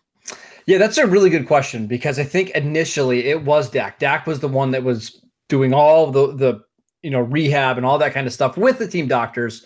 Yeah, 0.67 0.77
that's 0.77 0.99
a 0.99 1.07
really 1.07 1.31
good 1.31 1.47
question 1.47 1.87
because 1.87 2.19
I 2.19 2.25
think 2.25 2.51
initially 2.51 3.29
it 3.29 3.45
was 3.45 3.71
Dak. 3.71 3.99
Dak 3.99 4.27
was 4.27 4.41
the 4.41 4.49
one 4.49 4.73
that 4.73 4.83
was 4.83 5.23
doing 5.49 5.73
all 5.73 6.11
the 6.11 6.35
the 6.35 6.61
you 7.03 7.11
know 7.11 7.21
rehab 7.21 7.79
and 7.79 7.87
all 7.87 7.97
that 7.97 8.13
kind 8.13 8.27
of 8.27 8.33
stuff 8.35 8.59
with 8.59 8.79
the 8.79 8.89
team 8.89 9.09
doctors 9.09 9.65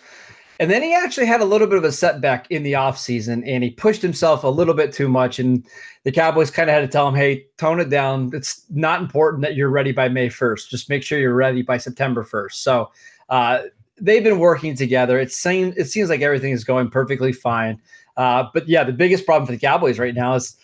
and 0.61 0.69
then 0.69 0.83
he 0.83 0.93
actually 0.93 1.25
had 1.25 1.41
a 1.41 1.45
little 1.45 1.65
bit 1.65 1.79
of 1.79 1.83
a 1.83 1.91
setback 1.91 2.45
in 2.51 2.61
the 2.61 2.73
offseason 2.73 3.41
and 3.47 3.63
he 3.63 3.71
pushed 3.71 4.03
himself 4.03 4.43
a 4.43 4.47
little 4.47 4.75
bit 4.75 4.93
too 4.93 5.09
much. 5.09 5.39
And 5.39 5.65
the 6.03 6.11
Cowboys 6.11 6.51
kind 6.51 6.69
of 6.69 6.75
had 6.75 6.81
to 6.81 6.87
tell 6.87 7.07
him, 7.07 7.15
hey, 7.15 7.47
tone 7.57 7.79
it 7.79 7.89
down. 7.89 8.29
It's 8.31 8.63
not 8.69 9.01
important 9.01 9.41
that 9.41 9.55
you're 9.55 9.71
ready 9.71 9.91
by 9.91 10.07
May 10.07 10.29
1st. 10.29 10.69
Just 10.69 10.87
make 10.87 11.01
sure 11.01 11.17
you're 11.17 11.33
ready 11.33 11.63
by 11.63 11.79
September 11.79 12.23
1st. 12.23 12.51
So 12.51 12.91
uh, 13.29 13.63
they've 13.99 14.23
been 14.23 14.37
working 14.37 14.75
together. 14.75 15.19
It 15.19 15.31
seems, 15.31 15.75
it 15.77 15.85
seems 15.85 16.09
like 16.09 16.21
everything 16.21 16.51
is 16.51 16.63
going 16.63 16.91
perfectly 16.91 17.33
fine. 17.33 17.81
Uh, 18.15 18.45
but 18.53 18.69
yeah, 18.69 18.83
the 18.83 18.93
biggest 18.93 19.25
problem 19.25 19.47
for 19.47 19.53
the 19.53 19.57
Cowboys 19.57 19.97
right 19.97 20.13
now 20.13 20.35
is 20.35 20.57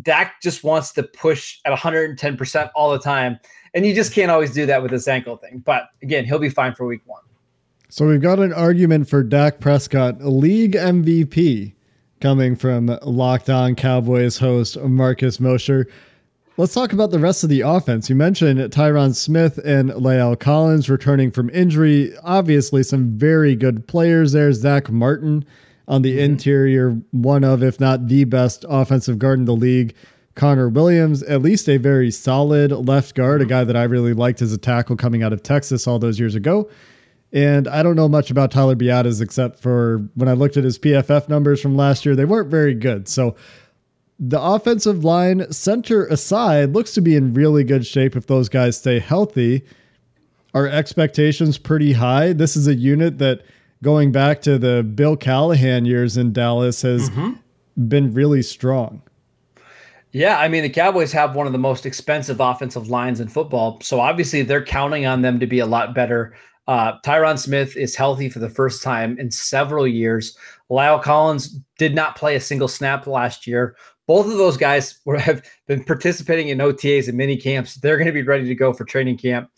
Dak 0.00 0.40
just 0.40 0.64
wants 0.64 0.90
to 0.92 1.02
push 1.02 1.60
at 1.66 1.78
110% 1.78 2.70
all 2.74 2.92
the 2.92 2.98
time. 2.98 3.38
And 3.74 3.84
you 3.84 3.94
just 3.94 4.14
can't 4.14 4.30
always 4.30 4.54
do 4.54 4.64
that 4.64 4.80
with 4.80 4.90
this 4.90 5.06
ankle 5.06 5.36
thing. 5.36 5.58
But 5.58 5.88
again, 6.00 6.24
he'll 6.24 6.38
be 6.38 6.48
fine 6.48 6.74
for 6.74 6.86
week 6.86 7.02
one. 7.04 7.23
So 7.94 8.08
we've 8.08 8.20
got 8.20 8.40
an 8.40 8.52
argument 8.52 9.08
for 9.08 9.22
Dak 9.22 9.60
Prescott, 9.60 10.20
league 10.20 10.72
MVP, 10.72 11.74
coming 12.20 12.56
from 12.56 12.98
Locked 13.04 13.48
On 13.48 13.76
Cowboys 13.76 14.36
host 14.36 14.76
Marcus 14.80 15.38
Mosher. 15.38 15.86
Let's 16.56 16.74
talk 16.74 16.92
about 16.92 17.12
the 17.12 17.20
rest 17.20 17.44
of 17.44 17.50
the 17.50 17.60
offense. 17.60 18.10
You 18.10 18.16
mentioned 18.16 18.58
Tyron 18.72 19.14
Smith 19.14 19.58
and 19.58 19.90
La'el 19.90 20.36
Collins 20.36 20.90
returning 20.90 21.30
from 21.30 21.50
injury. 21.50 22.12
Obviously, 22.24 22.82
some 22.82 23.16
very 23.16 23.54
good 23.54 23.86
players 23.86 24.32
there. 24.32 24.52
Zach 24.52 24.90
Martin 24.90 25.44
on 25.86 26.02
the 26.02 26.14
mm-hmm. 26.14 26.32
interior, 26.32 27.00
one 27.12 27.44
of, 27.44 27.62
if 27.62 27.78
not 27.78 28.08
the 28.08 28.24
best 28.24 28.64
offensive 28.68 29.20
guard 29.20 29.38
in 29.38 29.44
the 29.44 29.54
league. 29.54 29.94
Connor 30.34 30.68
Williams, 30.68 31.22
at 31.22 31.42
least 31.42 31.68
a 31.68 31.76
very 31.76 32.10
solid 32.10 32.72
left 32.72 33.14
guard, 33.14 33.40
a 33.40 33.46
guy 33.46 33.62
that 33.62 33.76
I 33.76 33.84
really 33.84 34.14
liked 34.14 34.42
as 34.42 34.52
a 34.52 34.58
tackle 34.58 34.96
coming 34.96 35.22
out 35.22 35.32
of 35.32 35.44
Texas 35.44 35.86
all 35.86 36.00
those 36.00 36.18
years 36.18 36.34
ago. 36.34 36.68
And 37.34 37.66
I 37.66 37.82
don't 37.82 37.96
know 37.96 38.08
much 38.08 38.30
about 38.30 38.52
Tyler 38.52 38.76
Biadasz 38.76 39.20
except 39.20 39.58
for 39.58 40.08
when 40.14 40.28
I 40.28 40.34
looked 40.34 40.56
at 40.56 40.62
his 40.62 40.78
PFF 40.78 41.28
numbers 41.28 41.60
from 41.60 41.76
last 41.76 42.06
year, 42.06 42.14
they 42.14 42.24
weren't 42.24 42.48
very 42.48 42.74
good. 42.74 43.08
So 43.08 43.34
the 44.20 44.40
offensive 44.40 45.04
line, 45.04 45.50
center 45.52 46.06
aside, 46.06 46.72
looks 46.72 46.94
to 46.94 47.00
be 47.00 47.16
in 47.16 47.34
really 47.34 47.64
good 47.64 47.84
shape 47.84 48.14
if 48.14 48.28
those 48.28 48.48
guys 48.48 48.76
stay 48.78 49.00
healthy. 49.00 49.64
Our 50.54 50.68
expectations 50.68 51.58
pretty 51.58 51.92
high. 51.92 52.32
This 52.32 52.56
is 52.56 52.68
a 52.68 52.74
unit 52.74 53.18
that 53.18 53.42
going 53.82 54.12
back 54.12 54.40
to 54.42 54.56
the 54.56 54.84
Bill 54.84 55.16
Callahan 55.16 55.86
years 55.86 56.16
in 56.16 56.32
Dallas 56.32 56.82
has 56.82 57.10
mm-hmm. 57.10 57.88
been 57.88 58.14
really 58.14 58.42
strong. 58.42 59.02
Yeah, 60.12 60.38
I 60.38 60.46
mean 60.46 60.62
the 60.62 60.70
Cowboys 60.70 61.10
have 61.10 61.34
one 61.34 61.48
of 61.48 61.52
the 61.52 61.58
most 61.58 61.84
expensive 61.84 62.38
offensive 62.38 62.88
lines 62.88 63.18
in 63.18 63.26
football, 63.26 63.80
so 63.80 63.98
obviously 63.98 64.42
they're 64.42 64.64
counting 64.64 65.04
on 65.06 65.22
them 65.22 65.40
to 65.40 65.46
be 65.48 65.58
a 65.58 65.66
lot 65.66 65.92
better 65.92 66.32
uh, 66.66 66.98
Tyron 67.00 67.38
Smith 67.38 67.76
is 67.76 67.94
healthy 67.94 68.28
for 68.28 68.38
the 68.38 68.48
first 68.48 68.82
time 68.82 69.18
in 69.18 69.30
several 69.30 69.86
years. 69.86 70.36
La'el 70.70 71.02
Collins 71.02 71.58
did 71.78 71.94
not 71.94 72.16
play 72.16 72.36
a 72.36 72.40
single 72.40 72.68
snap 72.68 73.06
last 73.06 73.46
year. 73.46 73.76
Both 74.06 74.26
of 74.26 74.38
those 74.38 74.56
guys 74.56 74.98
were, 75.04 75.18
have 75.18 75.44
been 75.66 75.84
participating 75.84 76.48
in 76.48 76.58
OTAs 76.58 77.08
and 77.08 77.18
mini 77.18 77.36
camps. 77.36 77.76
They're 77.76 77.96
going 77.96 78.06
to 78.06 78.12
be 78.12 78.22
ready 78.22 78.46
to 78.46 78.54
go 78.54 78.72
for 78.72 78.84
training 78.84 79.18
camp. 79.18 79.50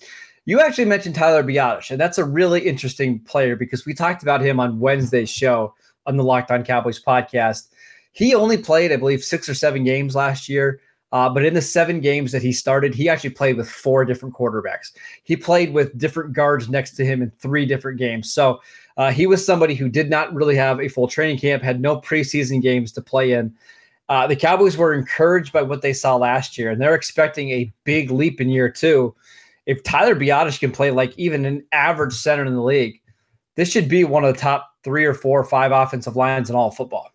You 0.44 0.60
actually 0.60 0.84
mentioned 0.84 1.16
Tyler 1.16 1.42
Biadasz, 1.42 1.90
and 1.90 2.00
that's 2.00 2.18
a 2.18 2.24
really 2.24 2.60
interesting 2.60 3.18
player 3.20 3.56
because 3.56 3.84
we 3.84 3.94
talked 3.94 4.22
about 4.22 4.40
him 4.40 4.60
on 4.60 4.78
Wednesday's 4.78 5.30
show 5.30 5.74
on 6.06 6.16
the 6.16 6.22
Locked 6.22 6.52
On 6.52 6.62
Cowboys 6.62 7.02
podcast. 7.02 7.68
He 8.12 8.32
only 8.34 8.56
played, 8.56 8.92
I 8.92 8.96
believe, 8.96 9.24
six 9.24 9.48
or 9.48 9.54
seven 9.54 9.82
games 9.82 10.14
last 10.14 10.48
year. 10.48 10.80
Uh, 11.16 11.30
but 11.30 11.46
in 11.46 11.54
the 11.54 11.62
seven 11.62 11.98
games 11.98 12.30
that 12.30 12.42
he 12.42 12.52
started, 12.52 12.94
he 12.94 13.08
actually 13.08 13.30
played 13.30 13.56
with 13.56 13.70
four 13.70 14.04
different 14.04 14.34
quarterbacks. 14.34 14.92
He 15.24 15.34
played 15.34 15.72
with 15.72 15.96
different 15.96 16.34
guards 16.34 16.68
next 16.68 16.90
to 16.96 17.06
him 17.06 17.22
in 17.22 17.30
three 17.38 17.64
different 17.64 17.98
games. 17.98 18.30
So 18.30 18.60
uh, 18.98 19.10
he 19.10 19.26
was 19.26 19.42
somebody 19.42 19.74
who 19.74 19.88
did 19.88 20.10
not 20.10 20.34
really 20.34 20.56
have 20.56 20.78
a 20.78 20.88
full 20.88 21.08
training 21.08 21.38
camp, 21.38 21.62
had 21.62 21.80
no 21.80 22.02
preseason 22.02 22.60
games 22.60 22.92
to 22.92 23.00
play 23.00 23.32
in. 23.32 23.54
Uh, 24.10 24.26
the 24.26 24.36
Cowboys 24.36 24.76
were 24.76 24.92
encouraged 24.92 25.54
by 25.54 25.62
what 25.62 25.80
they 25.80 25.94
saw 25.94 26.16
last 26.16 26.58
year, 26.58 26.70
and 26.70 26.82
they're 26.82 26.94
expecting 26.94 27.48
a 27.48 27.72
big 27.84 28.10
leap 28.10 28.38
in 28.38 28.50
year 28.50 28.70
two. 28.70 29.14
If 29.64 29.82
Tyler 29.84 30.16
Biadasz 30.16 30.60
can 30.60 30.70
play 30.70 30.90
like 30.90 31.18
even 31.18 31.46
an 31.46 31.64
average 31.72 32.12
center 32.12 32.44
in 32.44 32.52
the 32.52 32.62
league, 32.62 33.00
this 33.54 33.72
should 33.72 33.88
be 33.88 34.04
one 34.04 34.26
of 34.26 34.34
the 34.34 34.38
top 34.38 34.70
three 34.84 35.06
or 35.06 35.14
four 35.14 35.40
or 35.40 35.44
five 35.44 35.72
offensive 35.72 36.14
lines 36.14 36.50
in 36.50 36.56
all 36.56 36.70
football. 36.70 37.10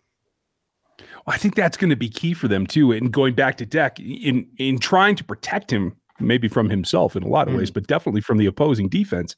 I 1.26 1.38
think 1.38 1.54
that's 1.54 1.76
going 1.76 1.90
to 1.90 1.96
be 1.96 2.08
key 2.08 2.34
for 2.34 2.48
them 2.48 2.66
too. 2.66 2.92
And 2.92 3.12
going 3.12 3.34
back 3.34 3.56
to 3.58 3.66
Deck 3.66 3.98
in 4.00 4.46
in 4.58 4.78
trying 4.78 5.16
to 5.16 5.24
protect 5.24 5.72
him, 5.72 5.96
maybe 6.20 6.48
from 6.48 6.70
himself 6.70 7.16
in 7.16 7.22
a 7.22 7.28
lot 7.28 7.48
of 7.48 7.54
mm. 7.54 7.58
ways, 7.58 7.70
but 7.70 7.86
definitely 7.86 8.20
from 8.20 8.38
the 8.38 8.46
opposing 8.46 8.88
defense. 8.88 9.36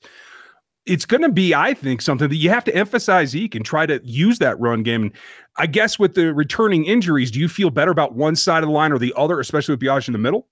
It's 0.87 1.07
going 1.07 1.23
to 1.23 1.31
be, 1.31 1.55
I 1.55 1.73
think, 1.73 2.03
something 2.03 2.29
that 2.29 2.37
you 2.37 2.50
have 2.50 2.64
to 2.64 2.75
emphasize 2.75 3.31
Zeke 3.31 3.55
and 3.55 3.64
try 3.64 3.87
to 3.87 4.03
use 4.05 4.38
that 4.41 4.61
run 4.61 4.83
game. 4.83 5.05
And 5.05 5.12
I 5.57 5.67
guess 5.67 5.99
with 5.99 6.14
the 6.14 6.35
returning 6.35 6.85
injuries, 6.85 7.31
do 7.31 7.41
you 7.41 7.49
feel 7.49 7.71
better 7.71 7.91
about 7.91 8.14
one 8.14 8.37
side 8.37 8.62
of 8.62 8.69
the 8.69 8.75
line 8.75 8.93
or 8.93 8.99
the 8.99 9.14
other, 9.17 9.41
especially 9.41 9.73
with 9.73 9.81
Biadasz 9.81 10.09
in 10.09 10.12
the 10.12 10.19
middle? 10.19 10.47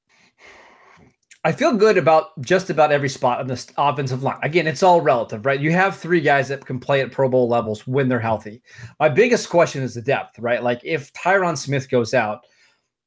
I 1.45 1.51
feel 1.51 1.73
good 1.73 1.99
about 1.99 2.41
just 2.41 2.71
about 2.71 2.93
every 2.93 3.09
spot 3.09 3.41
on 3.41 3.49
this 3.49 3.67
offensive 3.77 4.23
line. 4.23 4.39
Again, 4.45 4.69
it's 4.69 4.85
all 4.85 5.01
relative, 5.01 5.45
right? 5.45 5.59
You 5.59 5.73
have 5.73 5.97
three 5.97 6.21
guys 6.21 6.47
that 6.49 6.65
can 6.65 6.79
play 6.79 7.01
at 7.01 7.11
Pro 7.11 7.29
Bowl 7.29 7.49
levels 7.49 7.85
when 7.85 8.09
they're 8.09 8.21
healthy. 8.21 8.63
My 9.01 9.09
biggest 9.09 9.51
question 9.51 9.83
is 9.83 9.95
the 9.95 10.03
depth, 10.03 10.39
right? 10.39 10.63
Like 10.63 10.81
if 10.85 11.13
Tyron 11.15 11.59
Smith 11.59 11.91
goes 11.91 12.15
out, 12.15 12.47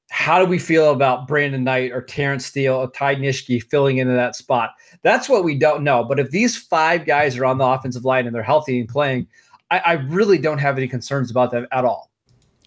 how 0.09 0.37
do 0.37 0.45
we 0.45 0.59
feel 0.59 0.91
about 0.91 1.29
Brandon 1.29 1.63
Knight 1.63 1.91
or 1.91 2.01
Terence 2.01 2.45
Steele 2.45 2.75
or 2.75 2.91
Ty 2.91 3.15
Nsekhe 3.15 3.63
filling 3.63 3.97
into 3.99 4.13
that 4.13 4.35
spot? 4.35 4.71
That's 5.01 5.29
what 5.29 5.45
we 5.45 5.57
don't 5.57 5.83
know. 5.83 6.03
But 6.03 6.19
if 6.19 6.29
these 6.29 6.57
five 6.57 7.05
guys 7.05 7.37
are 7.37 7.45
on 7.45 7.57
the 7.57 7.65
offensive 7.65 8.03
line 8.03 8.27
and 8.27 8.35
they're 8.35 8.43
healthy 8.43 8.81
and 8.81 8.89
playing, 8.89 9.27
I, 9.71 9.79
I 9.79 9.93
really 9.93 10.37
don't 10.37 10.57
have 10.57 10.77
any 10.77 10.89
concerns 10.89 11.31
about 11.31 11.51
them 11.51 11.67
at 11.71 11.85
all. 11.85 12.11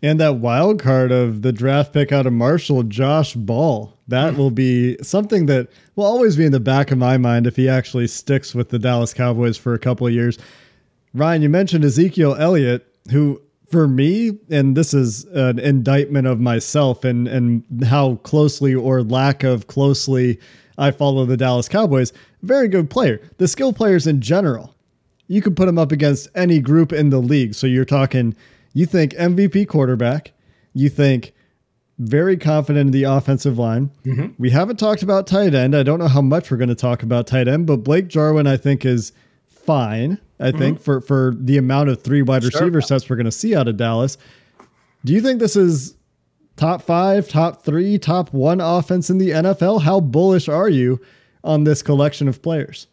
And 0.02 0.20
that 0.20 0.36
wild 0.36 0.80
card 0.80 1.10
of 1.10 1.42
the 1.42 1.52
draft 1.52 1.92
pick 1.92 2.12
out 2.12 2.26
of 2.26 2.32
Marshall, 2.32 2.84
Josh 2.84 3.34
Ball. 3.34 3.92
That 4.06 4.36
will 4.36 4.50
be 4.50 4.96
something 5.02 5.46
that 5.46 5.68
will 5.96 6.04
always 6.04 6.36
be 6.36 6.46
in 6.46 6.52
the 6.52 6.60
back 6.60 6.90
of 6.90 6.98
my 6.98 7.18
mind 7.18 7.46
if 7.46 7.56
he 7.56 7.68
actually 7.68 8.06
sticks 8.06 8.54
with 8.54 8.68
the 8.68 8.78
Dallas 8.78 9.12
Cowboys 9.12 9.56
for 9.56 9.74
a 9.74 9.78
couple 9.78 10.06
of 10.06 10.12
years. 10.12 10.38
Ryan, 11.14 11.42
you 11.42 11.48
mentioned 11.48 11.84
Ezekiel 11.84 12.36
Elliott, 12.38 12.86
who 13.10 13.40
for 13.70 13.86
me, 13.86 14.38
and 14.50 14.76
this 14.76 14.94
is 14.94 15.24
an 15.26 15.58
indictment 15.58 16.26
of 16.26 16.40
myself 16.40 17.04
and 17.04 17.28
and 17.28 17.64
how 17.84 18.16
closely 18.16 18.74
or 18.74 19.02
lack 19.02 19.42
of 19.42 19.66
closely 19.66 20.38
I 20.78 20.90
follow 20.90 21.26
the 21.26 21.36
Dallas 21.36 21.68
Cowboys. 21.68 22.12
Very 22.42 22.68
good 22.68 22.88
player. 22.88 23.20
The 23.38 23.48
skill 23.48 23.72
players 23.72 24.06
in 24.06 24.20
general, 24.20 24.74
you 25.26 25.42
could 25.42 25.56
put 25.56 25.68
him 25.68 25.78
up 25.78 25.92
against 25.92 26.28
any 26.34 26.60
group 26.60 26.92
in 26.92 27.10
the 27.10 27.20
league. 27.20 27.54
So 27.54 27.66
you're 27.66 27.84
talking 27.84 28.34
you 28.72 28.86
think 28.86 29.12
MVP 29.14 29.68
quarterback, 29.68 30.32
you 30.74 30.88
think 30.88 31.32
very 31.98 32.36
confident 32.36 32.86
in 32.88 32.90
the 32.92 33.04
offensive 33.04 33.58
line. 33.58 33.90
Mm-hmm. 34.04 34.40
We 34.40 34.50
haven't 34.50 34.76
talked 34.78 35.02
about 35.02 35.26
tight 35.26 35.54
end. 35.54 35.74
I 35.74 35.82
don't 35.82 35.98
know 35.98 36.08
how 36.08 36.22
much 36.22 36.50
we're 36.50 36.56
going 36.56 36.68
to 36.68 36.74
talk 36.74 37.02
about 37.02 37.26
tight 37.26 37.48
end, 37.48 37.66
but 37.66 37.78
Blake 37.78 38.08
Jarwin, 38.08 38.46
I 38.46 38.56
think, 38.56 38.84
is 38.84 39.12
fine, 39.46 40.18
I 40.38 40.48
mm-hmm. 40.48 40.58
think, 40.58 40.80
for 40.80 41.00
for 41.00 41.34
the 41.36 41.56
amount 41.56 41.88
of 41.88 42.02
three 42.02 42.22
wide 42.22 42.42
sure. 42.42 42.50
receiver 42.50 42.80
sets 42.80 43.08
we're 43.08 43.16
going 43.16 43.26
to 43.26 43.32
see 43.32 43.54
out 43.54 43.68
of 43.68 43.76
Dallas. 43.76 44.16
Do 45.04 45.12
you 45.12 45.20
think 45.20 45.40
this 45.40 45.56
is 45.56 45.94
top 46.56 46.82
five, 46.82 47.28
top 47.28 47.64
three, 47.64 47.98
top 47.98 48.32
one 48.32 48.60
offense 48.60 49.10
in 49.10 49.18
the 49.18 49.30
NFL? 49.30 49.82
How 49.82 50.00
bullish 50.00 50.48
are 50.48 50.68
you 50.68 51.00
on 51.42 51.64
this 51.64 51.82
collection 51.82 52.28
of 52.28 52.42
players? 52.42 52.86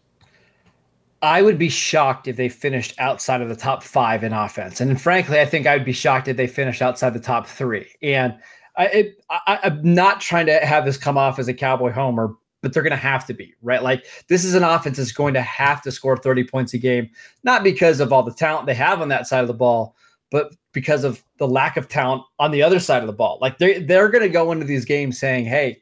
I 1.22 1.42
would 1.42 1.58
be 1.58 1.70
shocked 1.70 2.28
if 2.28 2.36
they 2.36 2.50
finished 2.50 2.94
outside 3.00 3.42
of 3.42 3.50
the 3.50 3.56
top 3.56 3.84
five 3.84 4.24
in 4.24 4.34
offense. 4.34 4.82
And 4.82 5.02
frankly, 5.02 5.40
I 5.40 5.46
think 5.46 5.66
I 5.66 5.76
would 5.76 5.86
be 5.86 5.94
shocked 5.94 6.28
if 6.28 6.38
they 6.38 6.48
finished 6.48 6.82
outside 6.82 7.14
the 7.14 7.20
top 7.20 7.48
three. 7.48 7.88
And 8.02 8.38
I, 8.78 9.14
I'm 9.48 9.82
not 9.82 10.22
trying 10.22 10.46
to 10.48 10.60
have 10.60 10.86
this 10.86 10.98
come 10.98 11.18
off 11.18 11.40
as 11.40 11.48
a 11.48 11.54
Cowboy 11.54 11.92
homer, 11.92 12.36
but 12.62 12.74
they're 12.74 12.84
going 12.84 12.92
to 12.92 12.98
have 12.98 13.26
to 13.28 13.34
be, 13.34 13.54
right? 13.62 13.82
Like 13.82 14.06
this 14.28 14.44
is 14.44 14.54
an 14.54 14.64
offense 14.64 14.98
that's 14.98 15.12
going 15.12 15.34
to 15.36 15.42
have 15.42 15.82
to 15.84 15.92
score 15.92 16.18
30 16.18 16.44
points 16.46 16.74
a 16.74 16.78
game, 16.78 17.10
not 17.44 17.64
because 17.64 18.00
of 18.00 18.12
all 18.12 18.24
the 18.24 18.34
talent 18.34 18.66
they 18.66 18.74
have 18.74 19.02
on 19.02 19.10
that 19.10 19.28
side 19.28 19.42
of 19.42 19.48
the 19.48 19.54
ball, 19.54 19.96
but 20.30 20.54
because 20.74 21.04
of 21.04 21.24
the 21.38 21.48
lack 21.48 21.78
of 21.78 21.88
talent 21.88 22.24
on 22.40 22.52
the 22.52 22.62
other 22.62 22.80
side 22.80 23.02
of 23.02 23.08
the 23.08 23.14
ball. 23.14 23.38
Like 23.42 23.58
they're, 23.58 23.80
they're 23.80 24.10
going 24.10 24.24
to 24.24 24.30
go 24.30 24.52
into 24.52 24.66
these 24.66 24.84
games 24.84 25.18
saying, 25.18 25.46
"Hey, 25.46 25.82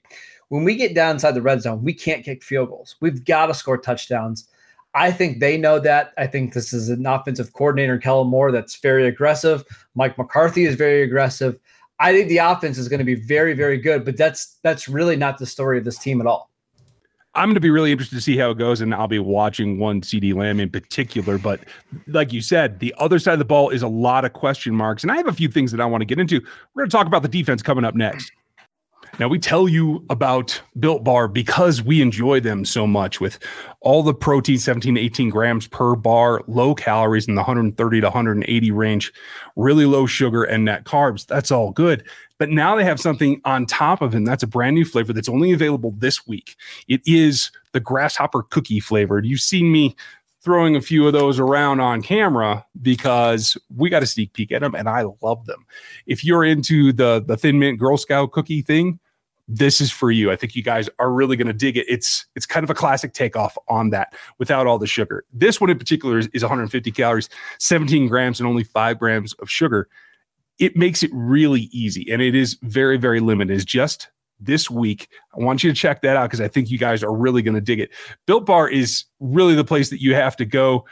when 0.50 0.64
we 0.64 0.76
get 0.76 0.94
down 0.94 1.16
inside 1.16 1.32
the 1.32 1.42
red 1.42 1.62
zone, 1.62 1.84
we 1.84 1.94
can't 1.94 2.24
kick 2.24 2.44
field 2.44 2.70
goals. 2.70 2.96
We've 3.02 3.26
got 3.26 3.48
to 3.48 3.54
score 3.54 3.78
touchdowns." 3.78 4.48
I 4.96 5.12
think 5.12 5.40
they 5.40 5.58
know 5.58 5.80
that. 5.80 6.14
I 6.18 6.28
think 6.28 6.54
this 6.54 6.72
is 6.72 6.90
an 6.90 7.06
offensive 7.06 7.54
coordinator, 7.54 7.98
Kellen 7.98 8.28
Moore, 8.28 8.52
that's 8.52 8.76
very 8.76 9.08
aggressive. 9.08 9.64
Mike 9.96 10.18
McCarthy 10.18 10.66
is 10.66 10.76
very 10.76 11.02
aggressive. 11.02 11.60
I 12.00 12.14
think 12.14 12.30
the 12.30 12.38
offense 12.38 12.78
is 12.78 12.88
going 12.88 13.00
to 13.00 13.06
be 13.06 13.16
very, 13.16 13.54
very 13.54 13.78
good, 13.78 14.06
but 14.06 14.18
that's 14.18 14.58
that's 14.62 14.88
really 14.88 15.16
not 15.16 15.38
the 15.38 15.46
story 15.46 15.78
of 15.78 15.86
this 15.86 15.98
team 15.98 16.22
at 16.22 16.28
all. 16.28 16.50
I'm 17.36 17.50
going 17.50 17.56
to 17.56 17.62
be 17.62 17.72
really 17.72 17.92
interested 17.92 18.16
to 18.16 18.22
see 18.22 18.38
how 18.38 18.52
it 18.52 18.60
goes, 18.60 18.82
and 18.82 18.94
I'll 18.94 19.08
be 19.08 19.18
watching 19.18 19.80
one 19.80 20.02
CeeDee 20.02 20.36
Lamb 20.36 20.60
in 20.60 20.70
particular. 20.70 21.40
But 21.40 21.62
like 22.08 22.32
you 22.32 22.42
said, 22.42 22.80
the 22.80 22.94
other 23.00 23.18
side 23.18 23.34
of 23.34 23.40
the 23.40 23.46
ball 23.46 23.70
is 23.70 23.82
a 23.82 23.88
lot 23.88 24.24
of 24.24 24.34
question 24.34 24.76
marks, 24.76 25.02
and 25.02 25.12
I 25.12 25.18
have 25.18 25.28
a 25.28 25.34
few 25.34 25.50
things 25.50 25.72
that 25.72 25.82
I 25.82 25.86
want 25.86 26.02
to 26.02 26.06
get 26.06 26.20
into. 26.20 26.42
We're 26.74 26.84
going 26.84 26.90
to 26.92 26.96
talk 26.96 27.08
about 27.08 27.24
the 27.24 27.28
defense 27.28 27.64
coming 27.64 27.86
up 27.86 27.96
next. 27.96 28.32
Now, 29.20 29.28
we 29.28 29.38
tell 29.38 29.70
you 29.70 30.04
about 30.10 30.60
Built 30.80 31.04
Bar 31.04 31.28
because 31.28 31.84
we 31.84 32.02
enjoy 32.02 32.40
them 32.40 32.66
so 32.66 32.88
much 32.88 33.22
with 33.22 33.38
all 33.80 34.02
the 34.02 34.14
protein, 34.14 34.58
17 34.58 34.96
to 34.96 35.02
18 35.02 35.30
grams 35.30 35.68
per 35.68 35.96
bar, 35.96 36.42
low 36.48 36.74
calories 36.74 37.28
in 37.28 37.36
the 37.36 37.42
130 37.42 38.02
to 38.02 38.08
180 38.08 38.72
range, 38.72 39.14
really 39.56 39.86
low 39.86 40.08
sugar 40.08 40.44
and 40.44 40.66
net 40.66 40.86
carbs. 40.86 41.28
That's 41.28 41.52
all 41.52 41.72
good. 41.72 42.04
But 42.40 42.50
now 42.50 42.76
they 42.76 42.84
have 42.86 43.00
something 43.00 43.40
on 43.46 43.68
top 43.68 44.02
of 44.02 44.16
it. 44.16 44.26
that's 44.26 44.42
a 44.42 44.48
brand 44.48 44.74
new 44.74 44.84
flavor 44.84 45.14
that's 45.14 45.30
only 45.30 45.52
available 45.52 45.94
this 45.96 46.26
week. 46.26 46.56
It 46.88 47.02
is 47.06 47.52
the 47.72 47.80
grasshopper 47.80 48.42
cookie 48.42 48.80
flavored. 48.80 49.28
You've 49.28 49.42
seen 49.42 49.72
me 49.72 49.96
throwing 50.42 50.76
a 50.76 50.82
few 50.82 51.08
of 51.08 51.14
those 51.14 51.40
around 51.40 51.80
on 51.80 52.02
camera 52.02 52.66
because 52.82 53.58
we 53.74 53.90
got 53.90 54.04
a 54.04 54.08
sneak 54.08 54.34
peek 54.34 54.52
at 54.52 54.62
them 54.62 54.76
and 54.76 54.90
I 54.90 55.06
love 55.22 55.46
them. 55.46 55.66
If 56.06 56.26
you're 56.26 56.44
into 56.44 56.92
the 56.92 57.24
the 57.26 57.38
thin 57.38 57.60
mint 57.60 57.80
Girl 57.80 57.96
Scout 57.96 58.32
cookie 58.32 58.62
thing, 58.62 59.00
this 59.48 59.82
is 59.82 59.92
for 59.92 60.12
you. 60.12 60.32
I 60.32 60.36
think 60.36 60.56
you 60.56 60.64
guys 60.64 60.90
are 61.00 61.12
really 61.12 61.36
going 61.36 61.48
to 61.48 61.54
dig 61.54 61.78
it. 61.78 61.86
It's 61.90 62.26
it's 62.36 62.46
kind 62.46 62.64
of 62.64 62.70
a 62.70 62.74
classic 62.74 63.14
takeoff 63.14 63.58
on 63.68 63.90
that 63.90 64.14
without 64.40 64.68
all 64.68 64.80
the 64.80 64.88
sugar. 64.88 65.26
This 65.34 65.60
one 65.60 65.70
in 65.70 65.78
particular 65.78 66.18
is, 66.18 66.28
is 66.28 66.44
150 66.44 66.92
calories, 66.92 67.30
17 67.60 68.08
grams, 68.08 68.40
and 68.40 68.48
only 68.48 68.64
five 68.64 69.00
grams 69.00 69.34
of 69.34 69.50
sugar. 69.50 69.90
It 70.60 70.76
makes 70.76 71.04
it 71.04 71.12
really 71.14 71.70
easy, 71.72 72.10
and 72.12 72.22
it 72.22 72.36
is 72.36 72.58
very 72.62 72.98
very 72.98 73.20
limited. 73.20 73.54
It's 73.54 73.66
just 73.66 74.10
this 74.40 74.70
week. 74.70 75.10
I 75.36 75.44
want 75.44 75.64
you 75.64 75.72
to 75.72 75.76
check 75.76 76.02
that 76.02 76.16
out 76.16 76.30
because 76.30 76.42
I 76.42 76.48
think 76.48 76.70
you 76.70 76.78
guys 76.78 77.04
are 77.04 77.14
really 77.14 77.42
going 77.42 77.56
to 77.56 77.62
dig 77.62 77.80
it. 77.80 77.92
Built 78.26 78.46
Bar 78.46 78.70
is 78.70 79.06
really 79.20 79.56
the 79.56 79.64
place 79.64 79.90
that 79.90 80.02
you 80.02 80.16
have 80.16 80.36
to 80.38 80.46
go 80.46 80.86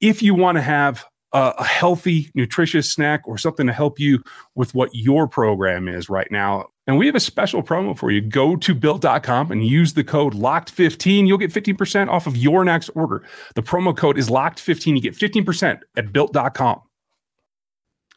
if 0.00 0.22
you 0.22 0.34
want 0.34 0.56
to 0.56 0.62
have 0.62 1.04
a, 1.32 1.54
a 1.58 1.64
healthy, 1.64 2.30
nutritious 2.34 2.90
snack 2.92 3.22
or 3.26 3.38
something 3.38 3.66
to 3.66 3.72
help 3.72 3.98
you 3.98 4.22
with 4.54 4.74
what 4.74 4.90
your 4.92 5.28
program 5.28 5.88
is 5.88 6.08
right 6.08 6.30
now. 6.30 6.66
And 6.86 6.98
we 6.98 7.06
have 7.06 7.14
a 7.14 7.20
special 7.20 7.62
promo 7.62 7.96
for 7.96 8.10
you. 8.10 8.20
Go 8.20 8.56
to 8.56 8.74
built.com 8.74 9.52
and 9.52 9.64
use 9.64 9.92
the 9.92 10.02
code 10.02 10.34
locked15. 10.34 11.26
You'll 11.26 11.38
get 11.38 11.52
15% 11.52 12.08
off 12.08 12.26
of 12.26 12.36
your 12.36 12.64
next 12.64 12.88
order. 12.90 13.24
The 13.54 13.62
promo 13.62 13.96
code 13.96 14.18
is 14.18 14.28
locked15. 14.28 14.96
You 14.96 15.00
get 15.00 15.14
15% 15.14 15.80
at 15.96 16.12
built.com. 16.12 16.80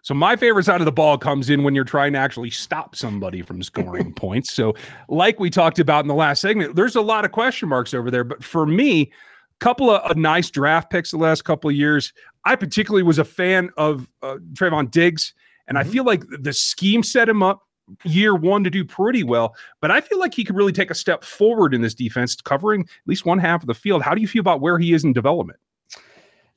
So 0.04 0.13
my 0.13 0.36
favorite 0.36 0.65
side 0.65 0.82
of 0.82 0.86
the 0.86 0.91
ball 0.91 1.17
comes 1.17 1.49
in 1.49 1.63
when 1.63 1.76
you're 1.76 1.86
trying 1.86 2.12
to 2.13 2.19
actually 2.19 2.49
stop 2.49 2.93
somebody 2.93 3.41
from 3.41 3.63
scoring 3.63 4.13
points. 4.15 4.52
So, 4.52 4.76
like 5.08 5.39
we 5.39 5.49
talked 5.49 5.80
about 5.80 6.04
in 6.04 6.10
the 6.10 6.13
last 6.13 6.41
segment, 6.41 6.76
there's 6.76 6.97
a 6.97 7.02
lot 7.02 7.23
of 7.23 7.32
question 7.32 7.69
marks 7.69 7.93
over 7.93 8.12
there. 8.12 8.26
But 8.26 8.43
for 8.43 8.65
me, 8.65 9.13
couple 9.60 9.89
of, 9.89 10.02
of 10.10 10.18
nice 10.18 10.50
draft 10.50 10.89
picks 10.89 11.12
the 11.12 11.18
last 11.18 11.44
couple 11.44 11.70
of 11.70 11.76
years. 11.76 12.13
I 12.46 12.56
particularly 12.56 13.04
was 13.04 13.20
a 13.20 13.26
fan 13.26 13.70
of 13.78 14.08
uh, 14.22 14.38
Trevon 14.54 14.92
Diggs, 14.92 15.34
and 15.68 15.78
mm-hmm. 15.78 15.88
I 15.88 15.92
feel 15.92 16.04
like 16.04 16.24
the 16.28 16.54
scheme 16.54 17.04
set 17.04 17.30
him 17.30 17.42
up 17.42 17.63
year 18.04 18.36
one 18.36 18.63
to 18.63 18.70
do 18.70 18.86
pretty 18.86 19.24
well. 19.24 19.56
But 19.82 19.92
I 19.92 20.02
feel 20.02 20.20
like 20.20 20.34
he 20.34 20.44
could 20.44 20.56
really 20.56 20.72
take 20.72 20.92
a 20.92 20.96
step 20.96 21.24
forward 21.24 21.74
in 21.74 21.82
this 21.82 21.94
defense, 21.94 22.36
covering 22.36 22.82
at 22.82 23.08
least 23.08 23.26
one 23.26 23.39
half 23.39 23.62
of 23.62 23.68
the 23.68 23.74
field. 23.74 24.02
How 24.02 24.13
do 24.16 24.22
you 24.22 24.28
feel 24.28 24.42
about 24.42 24.62
where 24.62 24.78
he 24.78 24.94
is 24.94 25.04
in 25.04 25.13
development? 25.13 25.60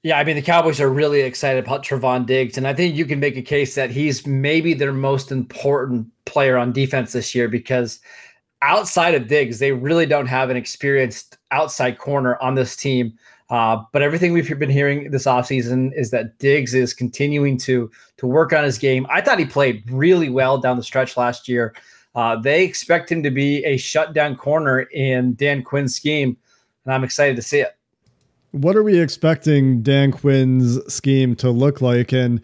Yeah, 0.02 0.18
I 0.18 0.24
mean, 0.24 0.36
the 0.36 0.42
Cowboys 0.42 0.80
are 0.80 0.88
really 0.88 1.22
excited 1.22 1.64
about 1.64 1.82
Trevon 1.82 2.26
Diggs, 2.26 2.56
and 2.56 2.68
I 2.68 2.74
think 2.74 2.94
you 2.94 3.06
can 3.06 3.18
make 3.18 3.36
a 3.36 3.42
case 3.42 3.74
that 3.74 3.90
he's 3.90 4.24
maybe 4.24 4.72
their 4.72 4.92
most 4.92 5.32
important 5.32 6.06
player 6.26 6.56
on 6.56 6.72
defense 6.72 7.12
this 7.12 7.34
year 7.34 7.48
because 7.48 7.98
outside 8.62 9.14
of 9.14 9.28
Diggs, 9.28 9.58
they 9.58 9.72
really 9.72 10.06
don't 10.06 10.26
have 10.26 10.50
an 10.50 10.56
experienced 10.56 11.38
outside 11.50 11.98
corner 11.98 12.36
on 12.40 12.54
this 12.54 12.76
team. 12.76 13.16
Uh, 13.48 13.82
but 13.92 14.02
everything 14.02 14.32
we've 14.32 14.58
been 14.58 14.70
hearing 14.70 15.10
this 15.10 15.24
offseason 15.24 15.92
is 15.94 16.10
that 16.10 16.36
Diggs 16.38 16.74
is 16.74 16.92
continuing 16.92 17.56
to 17.58 17.90
to 18.16 18.26
work 18.26 18.52
on 18.52 18.64
his 18.64 18.76
game. 18.76 19.06
I 19.08 19.20
thought 19.20 19.38
he 19.38 19.44
played 19.44 19.88
really 19.90 20.28
well 20.28 20.58
down 20.58 20.76
the 20.76 20.82
stretch 20.82 21.16
last 21.16 21.46
year. 21.48 21.74
Uh, 22.16 22.34
they 22.34 22.64
expect 22.64 23.12
him 23.12 23.22
to 23.22 23.30
be 23.30 23.64
a 23.64 23.76
shutdown 23.76 24.36
corner 24.36 24.80
in 24.80 25.34
Dan 25.34 25.62
Quinn's 25.62 25.94
scheme, 25.94 26.36
and 26.84 26.94
I'm 26.94 27.04
excited 27.04 27.36
to 27.36 27.42
see 27.42 27.60
it. 27.60 27.76
What 28.52 28.74
are 28.74 28.82
we 28.82 28.98
expecting 28.98 29.82
Dan 29.82 30.12
Quinn's 30.12 30.78
scheme 30.92 31.36
to 31.36 31.50
look 31.50 31.82
like? 31.82 32.12
And 32.12 32.40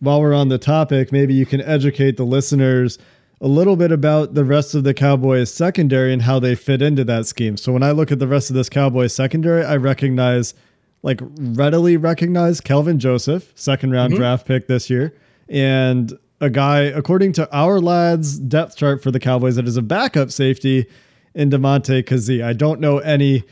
while 0.00 0.20
we're 0.20 0.34
on 0.34 0.48
the 0.48 0.58
topic, 0.58 1.10
maybe 1.10 1.32
you 1.32 1.46
can 1.46 1.62
educate 1.62 2.16
the 2.16 2.26
listeners 2.26 2.98
a 3.40 3.48
little 3.48 3.76
bit 3.76 3.92
about 3.92 4.34
the 4.34 4.44
rest 4.44 4.74
of 4.74 4.84
the 4.84 4.94
Cowboys 4.94 5.52
secondary 5.52 6.12
and 6.12 6.22
how 6.22 6.38
they 6.38 6.54
fit 6.54 6.82
into 6.82 7.04
that 7.04 7.26
scheme. 7.26 7.56
So 7.56 7.72
when 7.72 7.82
I 7.82 7.92
look 7.92 8.10
at 8.10 8.18
the 8.18 8.26
rest 8.26 8.50
of 8.50 8.56
this 8.56 8.68
Cowboys 8.68 9.14
secondary, 9.14 9.64
I 9.64 9.76
recognize 9.76 10.54
like 11.02 11.20
readily 11.22 11.96
recognize 11.96 12.60
Kelvin 12.60 12.98
Joseph, 12.98 13.52
second 13.54 13.92
round 13.92 14.12
mm-hmm. 14.12 14.20
draft 14.20 14.46
pick 14.46 14.66
this 14.66 14.90
year, 14.90 15.14
and 15.48 16.18
a 16.40 16.50
guy 16.50 16.80
according 16.80 17.32
to 17.34 17.48
Ourlads 17.52 18.46
depth 18.48 18.76
chart 18.76 19.02
for 19.02 19.10
the 19.10 19.20
Cowboys 19.20 19.56
that 19.56 19.68
is 19.68 19.76
a 19.76 19.82
backup 19.82 20.30
safety 20.32 20.86
in 21.34 21.50
Damontae 21.50 22.02
Kazee. 22.02 22.42
I 22.42 22.52
don't 22.52 22.80
know 22.80 22.98
any 22.98 23.44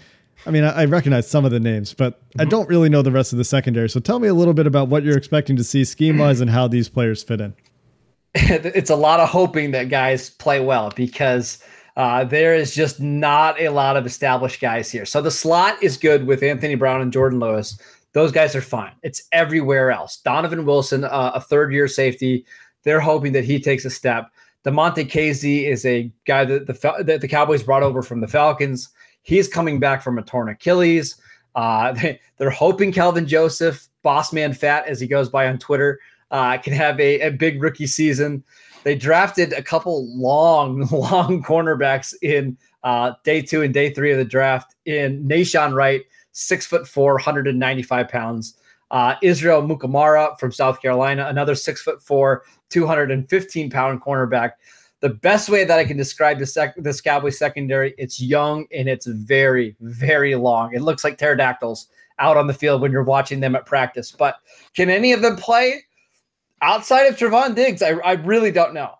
I 0.44 0.51
mean, 0.51 0.64
I, 0.64 0.83
I 0.83 0.85
recognize 0.85 1.29
some 1.29 1.44
of 1.44 1.51
the 1.51 1.61
names, 1.61 1.94
but 1.94 2.20
mm-hmm. 2.20 2.40
I 2.42 2.44
don't 2.44 2.68
really 2.68 2.88
know 2.88 3.03
the 3.03 3.11
rest 3.11 3.33
of 3.33 3.38
the 3.38 3.44
secondary. 3.44 3.88
So 3.88 4.01
tell 4.01 4.18
me 4.18 4.29
a 4.29 4.35
little 4.35 4.55
bit 4.55 4.66
about 4.66 4.88
what 4.88 5.03
you're 5.03 5.16
expecting 5.16 5.57
to 5.57 5.64
see 5.64 5.85
scheme 5.85 6.18
wise 6.18 6.40
and 6.42 6.51
how 6.51 6.68
these 6.68 6.88
players 6.88 7.22
fit 7.22 7.40
in. 7.40 7.55
it's 8.38 8.90
a 8.90 8.96
lot 8.96 9.18
of 9.18 9.31
hoping 9.31 9.70
that 9.70 9.88
guys 9.88 10.29
play 10.29 10.61
well 10.61 10.92
because 10.94 11.59
uh, 11.96 12.22
there 12.22 12.55
is 12.55 12.75
just 12.75 13.01
not 13.01 13.59
a 13.59 13.70
lot 13.70 13.96
of 13.96 14.05
established 14.05 14.61
guys 14.61 14.90
here. 14.90 15.07
So 15.07 15.22
the 15.22 15.31
slot 15.31 15.83
is 15.83 15.96
good 15.96 16.27
with 16.27 16.42
Anthony 16.42 16.75
Brown 16.75 17.01
and 17.01 17.11
Jordan 17.11 17.40
Lewis. 17.40 17.79
Those 18.12 18.33
guys 18.33 18.55
are 18.55 18.61
fine. 18.61 18.92
It's 19.03 19.22
everywhere 19.33 19.90
else. 19.90 20.18
Donovan 20.18 20.66
Wilson, 20.66 21.05
uh, 21.05 21.33
a 21.35 21.40
third 21.40 21.72
year 21.72 21.88
safety, 21.88 22.44
they're 22.83 23.01
hoping 23.01 23.33
that 23.33 23.44
he 23.44 23.59
takes 23.59 23.87
a 23.87 23.90
step. 23.90 24.31
Damontae 24.66 25.11
Kazee 25.11 25.66
is 25.66 25.87
a 25.87 26.12
guy 26.27 26.44
that 26.44 26.66
the, 26.66 27.05
that 27.05 27.22
the 27.22 27.29
Cowboys 27.29 27.62
brought 27.62 27.83
over 27.83 28.03
from 28.03 28.20
the 28.20 28.29
Falcons. 28.29 28.90
He's 29.22 29.49
coming 29.49 29.81
back 29.81 30.03
from 30.03 30.18
a 30.18 30.22
torn 30.22 30.51
Achilles. 30.51 31.16
Uh, 31.55 31.92
they, 31.92 32.20
are 32.40 32.51
hoping 32.51 32.92
Kelvin 32.92 33.27
Joseph, 33.27 33.88
boss 34.03 34.31
man 34.35 34.53
fat, 34.53 34.87
as 34.87 35.01
he 35.01 35.07
goes 35.07 35.31
by 35.31 35.49
on 35.49 35.59
Twitter, 35.59 35.99
uh, 36.30 36.58
can 36.58 36.72
have 36.72 36.98
a, 37.00 37.20
a 37.20 37.30
big 37.30 37.62
rookie 37.62 37.86
season. 37.86 38.42
They 38.84 38.94
drafted 38.94 39.52
a 39.52 39.62
couple 39.62 40.06
long, 40.16 40.80
long 40.92 41.42
cornerbacks 41.42 42.14
in 42.22 42.56
uh, 42.84 43.12
day 43.24 43.42
two 43.42 43.62
and 43.62 43.74
day 43.74 43.92
three 43.92 44.12
of 44.12 44.18
the 44.18 44.24
draft 44.24 44.74
in 44.84 45.24
Nahshon 45.26 45.74
Wright, 45.74 46.02
six 46.32 46.66
foot 46.66 46.86
four, 46.86 47.14
195 47.14 48.08
pounds. 48.08 48.56
Uh, 48.92 49.16
Israel 49.20 49.62
Mukuamu 49.62 50.38
from 50.38 50.52
South 50.52 50.80
Carolina, 50.80 51.26
another 51.26 51.56
six 51.56 51.82
foot 51.82 52.00
four, 52.00 52.44
215 52.70 53.70
pound 53.70 54.00
cornerback 54.00 54.52
the 55.00 55.10
best 55.10 55.48
way 55.48 55.64
that 55.64 55.78
I 55.78 55.84
can 55.84 55.96
describe 55.96 56.38
the 56.38 56.46
sec- 56.46 56.74
this 56.76 57.00
Cowboy 57.00 57.30
secondary, 57.30 57.94
it's 57.98 58.20
young 58.20 58.66
and 58.72 58.88
it's 58.88 59.06
very, 59.06 59.76
very 59.80 60.34
long. 60.34 60.74
It 60.74 60.82
looks 60.82 61.04
like 61.04 61.18
pterodactyls 61.18 61.88
out 62.18 62.36
on 62.36 62.46
the 62.46 62.54
field 62.54 62.80
when 62.80 62.92
you're 62.92 63.02
watching 63.02 63.40
them 63.40 63.54
at 63.54 63.66
practice. 63.66 64.10
But 64.10 64.36
can 64.74 64.88
any 64.88 65.12
of 65.12 65.20
them 65.20 65.36
play 65.36 65.84
outside 66.62 67.04
of 67.06 67.16
Trevon 67.16 67.54
Diggs? 67.54 67.82
I, 67.82 67.90
I 67.90 68.12
really 68.12 68.50
don't 68.50 68.74
know. 68.74 68.94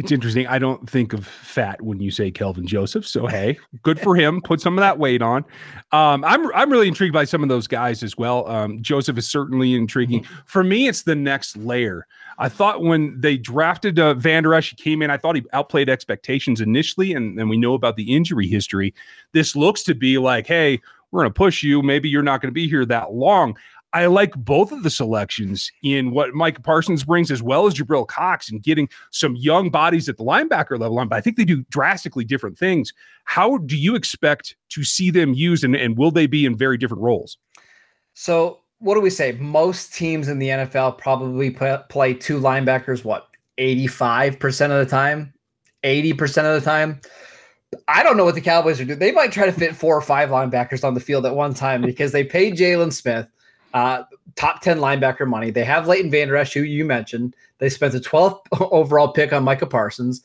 It's 0.00 0.12
interesting. 0.12 0.46
I 0.46 0.58
don't 0.58 0.88
think 0.88 1.12
of 1.12 1.26
fat 1.26 1.82
when 1.82 2.00
you 2.00 2.10
say 2.10 2.30
Kelvin 2.30 2.66
Joseph. 2.66 3.06
So 3.06 3.26
hey, 3.26 3.58
good 3.82 4.00
for 4.00 4.16
him. 4.16 4.40
Put 4.40 4.62
some 4.62 4.78
of 4.78 4.80
that 4.80 4.98
weight 4.98 5.20
on. 5.20 5.44
Um, 5.92 6.24
I'm 6.24 6.50
I'm 6.54 6.70
really 6.72 6.88
intrigued 6.88 7.12
by 7.12 7.24
some 7.24 7.42
of 7.42 7.50
those 7.50 7.66
guys 7.66 8.02
as 8.02 8.16
well. 8.16 8.48
Um, 8.48 8.80
Joseph 8.80 9.18
is 9.18 9.28
certainly 9.28 9.74
intriguing. 9.74 10.24
Mm-hmm. 10.24 10.34
For 10.46 10.64
me, 10.64 10.88
it's 10.88 11.02
the 11.02 11.14
next 11.14 11.54
layer. 11.58 12.06
I 12.38 12.48
thought 12.48 12.80
when 12.80 13.20
they 13.20 13.36
drafted 13.36 13.98
uh, 13.98 14.14
Van 14.14 14.44
Der 14.44 14.54
Esch, 14.54 14.70
he 14.70 14.76
came 14.76 15.02
in. 15.02 15.10
I 15.10 15.18
thought 15.18 15.36
he 15.36 15.44
outplayed 15.52 15.90
expectations 15.90 16.62
initially, 16.62 17.12
and 17.12 17.38
then 17.38 17.50
we 17.50 17.58
know 17.58 17.74
about 17.74 17.96
the 17.96 18.14
injury 18.14 18.46
history. 18.46 18.94
This 19.32 19.54
looks 19.54 19.82
to 19.82 19.94
be 19.94 20.16
like, 20.16 20.46
hey, 20.46 20.80
we're 21.10 21.20
going 21.20 21.30
to 21.30 21.36
push 21.36 21.62
you. 21.62 21.82
Maybe 21.82 22.08
you're 22.08 22.22
not 22.22 22.40
going 22.40 22.48
to 22.48 22.54
be 22.54 22.68
here 22.68 22.86
that 22.86 23.12
long. 23.12 23.54
I 23.92 24.06
like 24.06 24.34
both 24.36 24.70
of 24.70 24.82
the 24.84 24.90
selections 24.90 25.70
in 25.82 26.12
what 26.12 26.32
Micah 26.32 26.62
Parsons 26.62 27.02
brings, 27.02 27.30
as 27.30 27.42
well 27.42 27.66
as 27.66 27.74
Jabril 27.74 28.06
Cox, 28.06 28.50
and 28.50 28.62
getting 28.62 28.88
some 29.10 29.34
young 29.34 29.68
bodies 29.70 30.08
at 30.08 30.16
the 30.16 30.24
linebacker 30.24 30.78
level. 30.78 30.98
On. 30.98 31.08
But 31.08 31.16
I 31.16 31.20
think 31.20 31.36
they 31.36 31.44
do 31.44 31.64
drastically 31.70 32.24
different 32.24 32.56
things. 32.56 32.92
How 33.24 33.58
do 33.58 33.76
you 33.76 33.96
expect 33.96 34.56
to 34.70 34.84
see 34.84 35.10
them 35.10 35.34
used, 35.34 35.64
and, 35.64 35.74
and 35.74 35.98
will 35.98 36.12
they 36.12 36.26
be 36.26 36.46
in 36.46 36.56
very 36.56 36.76
different 36.76 37.02
roles? 37.02 37.38
So, 38.14 38.60
what 38.78 38.94
do 38.94 39.00
we 39.00 39.10
say? 39.10 39.32
Most 39.32 39.92
teams 39.92 40.28
in 40.28 40.38
the 40.38 40.48
NFL 40.48 40.98
probably 40.98 41.50
play, 41.50 42.14
two 42.14 42.40
linebackers, 42.40 43.04
what, 43.04 43.28
85% 43.58 44.70
of 44.70 44.86
the 44.86 44.86
time, 44.86 45.34
80% 45.82 46.56
of 46.56 46.62
the 46.62 46.64
time. 46.64 47.00
I 47.88 48.02
don't 48.02 48.16
know 48.16 48.24
what 48.24 48.34
the 48.34 48.40
Cowboys 48.40 48.80
are 48.80 48.84
doing. 48.84 48.98
They 48.98 49.12
might 49.12 49.32
try 49.32 49.46
to 49.46 49.52
fit 49.52 49.76
four 49.76 49.96
or 49.96 50.00
five 50.00 50.30
linebackers 50.30 50.82
on 50.82 50.94
the 50.94 51.00
field 51.00 51.26
at 51.26 51.34
one 51.34 51.54
time 51.54 51.82
because 51.82 52.10
they 52.10 52.24
paid 52.24 52.56
Jaylon 52.56 52.92
Smith 52.92 53.28
uh, 53.74 54.02
top 54.36 54.60
10 54.60 54.78
linebacker 54.78 55.26
money. 55.26 55.50
They 55.50 55.64
have 55.64 55.86
Leighton 55.86 56.10
Vander 56.10 56.36
Esch, 56.36 56.54
who 56.54 56.62
you 56.62 56.84
mentioned. 56.84 57.34
They 57.58 57.68
spent 57.68 57.92
the 57.92 58.00
12th 58.00 58.40
overall 58.70 59.12
pick 59.12 59.32
on 59.32 59.44
Micah 59.44 59.66
Parsons. 59.66 60.22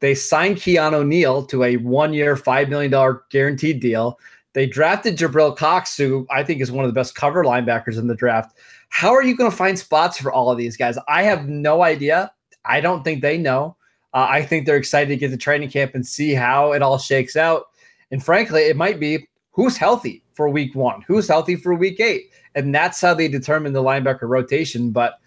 They 0.00 0.14
signed 0.14 0.56
Keanu 0.56 1.06
Neal 1.06 1.44
to 1.46 1.64
a 1.64 1.76
one 1.78 2.12
year, 2.12 2.36
$5 2.36 2.68
million 2.68 3.18
guaranteed 3.30 3.80
deal. 3.80 4.18
They 4.52 4.66
drafted 4.66 5.16
Jabril 5.16 5.56
Cox, 5.56 5.96
who 5.96 6.26
I 6.30 6.42
think 6.42 6.60
is 6.60 6.70
one 6.70 6.84
of 6.84 6.88
the 6.88 6.98
best 6.98 7.14
cover 7.14 7.44
linebackers 7.44 7.98
in 7.98 8.06
the 8.06 8.14
draft. 8.14 8.56
How 8.88 9.12
are 9.12 9.22
you 9.22 9.36
going 9.36 9.50
to 9.50 9.56
find 9.56 9.78
spots 9.78 10.18
for 10.18 10.32
all 10.32 10.50
of 10.50 10.58
these 10.58 10.76
guys? 10.76 10.98
I 11.08 11.22
have 11.24 11.48
no 11.48 11.82
idea. 11.82 12.32
I 12.64 12.80
don't 12.80 13.02
think 13.04 13.22
they 13.22 13.38
know. 13.38 13.76
Uh, 14.14 14.26
I 14.28 14.42
think 14.42 14.66
they're 14.66 14.76
excited 14.76 15.08
to 15.10 15.16
get 15.16 15.30
to 15.30 15.36
training 15.36 15.70
camp 15.70 15.94
and 15.94 16.06
see 16.06 16.32
how 16.32 16.72
it 16.72 16.82
all 16.82 16.98
shakes 16.98 17.36
out. 17.36 17.64
And 18.10 18.24
frankly, 18.24 18.62
it 18.62 18.76
might 18.76 18.98
be 18.98 19.27
who's 19.58 19.76
healthy 19.76 20.22
for 20.32 20.48
week 20.48 20.74
one, 20.74 21.02
who's 21.06 21.28
healthy 21.28 21.56
for 21.56 21.74
week 21.74 22.00
eight 22.00 22.30
and 22.58 22.74
that's 22.74 23.00
how 23.00 23.14
they 23.14 23.28
determine 23.28 23.72
the 23.72 23.82
linebacker 23.82 24.28
rotation. 24.28 24.90
But 24.90 25.20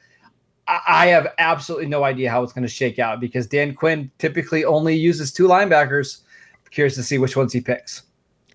I 0.67 1.07
have 1.07 1.27
absolutely 1.37 1.87
no 1.87 2.03
idea 2.03 2.29
how 2.29 2.43
it's 2.43 2.53
going 2.53 2.63
to 2.63 2.73
shake 2.73 2.99
out 2.99 3.19
because 3.19 3.47
Dan 3.47 3.73
Quinn 3.73 4.11
typically 4.19 4.65
only 4.65 4.95
uses 4.95 5.31
two 5.31 5.47
linebackers. 5.47 6.19
curious 6.71 6.95
to 6.95 7.03
see 7.03 7.17
which 7.17 7.35
ones 7.35 7.53
he 7.53 7.61
picks. 7.61 8.03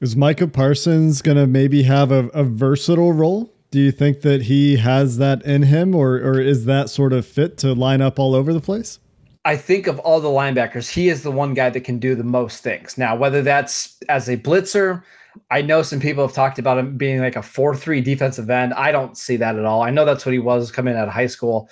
Is 0.00 0.14
Micah 0.14 0.46
Parsons 0.46 1.22
going 1.22 1.38
to 1.38 1.46
maybe 1.46 1.82
have 1.84 2.12
a, 2.12 2.28
a, 2.28 2.44
versatile 2.44 3.14
role? 3.14 3.50
Do 3.70 3.80
you 3.80 3.90
think 3.90 4.20
that 4.20 4.42
he 4.42 4.76
has 4.76 5.16
that 5.16 5.42
in 5.44 5.62
him, 5.62 5.94
or 5.94 6.16
or 6.16 6.38
is 6.38 6.66
that 6.66 6.90
sort 6.90 7.12
of 7.12 7.26
fit 7.26 7.56
to 7.58 7.72
line 7.72 8.02
up 8.02 8.18
all 8.18 8.34
over 8.34 8.52
the 8.52 8.60
place? 8.60 8.98
I 9.46 9.56
think 9.56 9.86
of 9.86 9.98
all 10.00 10.20
the 10.20 10.28
linebackers, 10.28 10.90
he 10.90 11.08
is 11.08 11.22
the 11.22 11.30
one 11.30 11.54
guy 11.54 11.70
that 11.70 11.80
can 11.80 11.98
do 11.98 12.14
the 12.14 12.24
most 12.24 12.62
things. 12.62 12.98
Now, 12.98 13.16
whether 13.16 13.42
that's 13.42 13.96
as 14.08 14.28
a 14.28 14.36
blitzer, 14.36 15.02
I 15.50 15.62
know 15.62 15.82
some 15.82 16.00
people 16.00 16.26
have 16.26 16.34
talked 16.34 16.58
about 16.58 16.78
him 16.78 16.96
being 16.96 17.20
like 17.20 17.36
a 17.36 17.42
4 17.42 17.76
3 17.76 18.00
defensive 18.00 18.50
end. 18.50 18.74
I 18.74 18.92
don't 18.92 19.16
see 19.16 19.36
that 19.36 19.56
at 19.56 19.64
all. 19.64 19.82
I 19.82 19.90
know 19.90 20.04
that's 20.04 20.26
what 20.26 20.32
he 20.32 20.38
was 20.38 20.70
coming 20.70 20.96
out 20.96 21.08
of 21.08 21.14
high 21.14 21.26
school. 21.26 21.70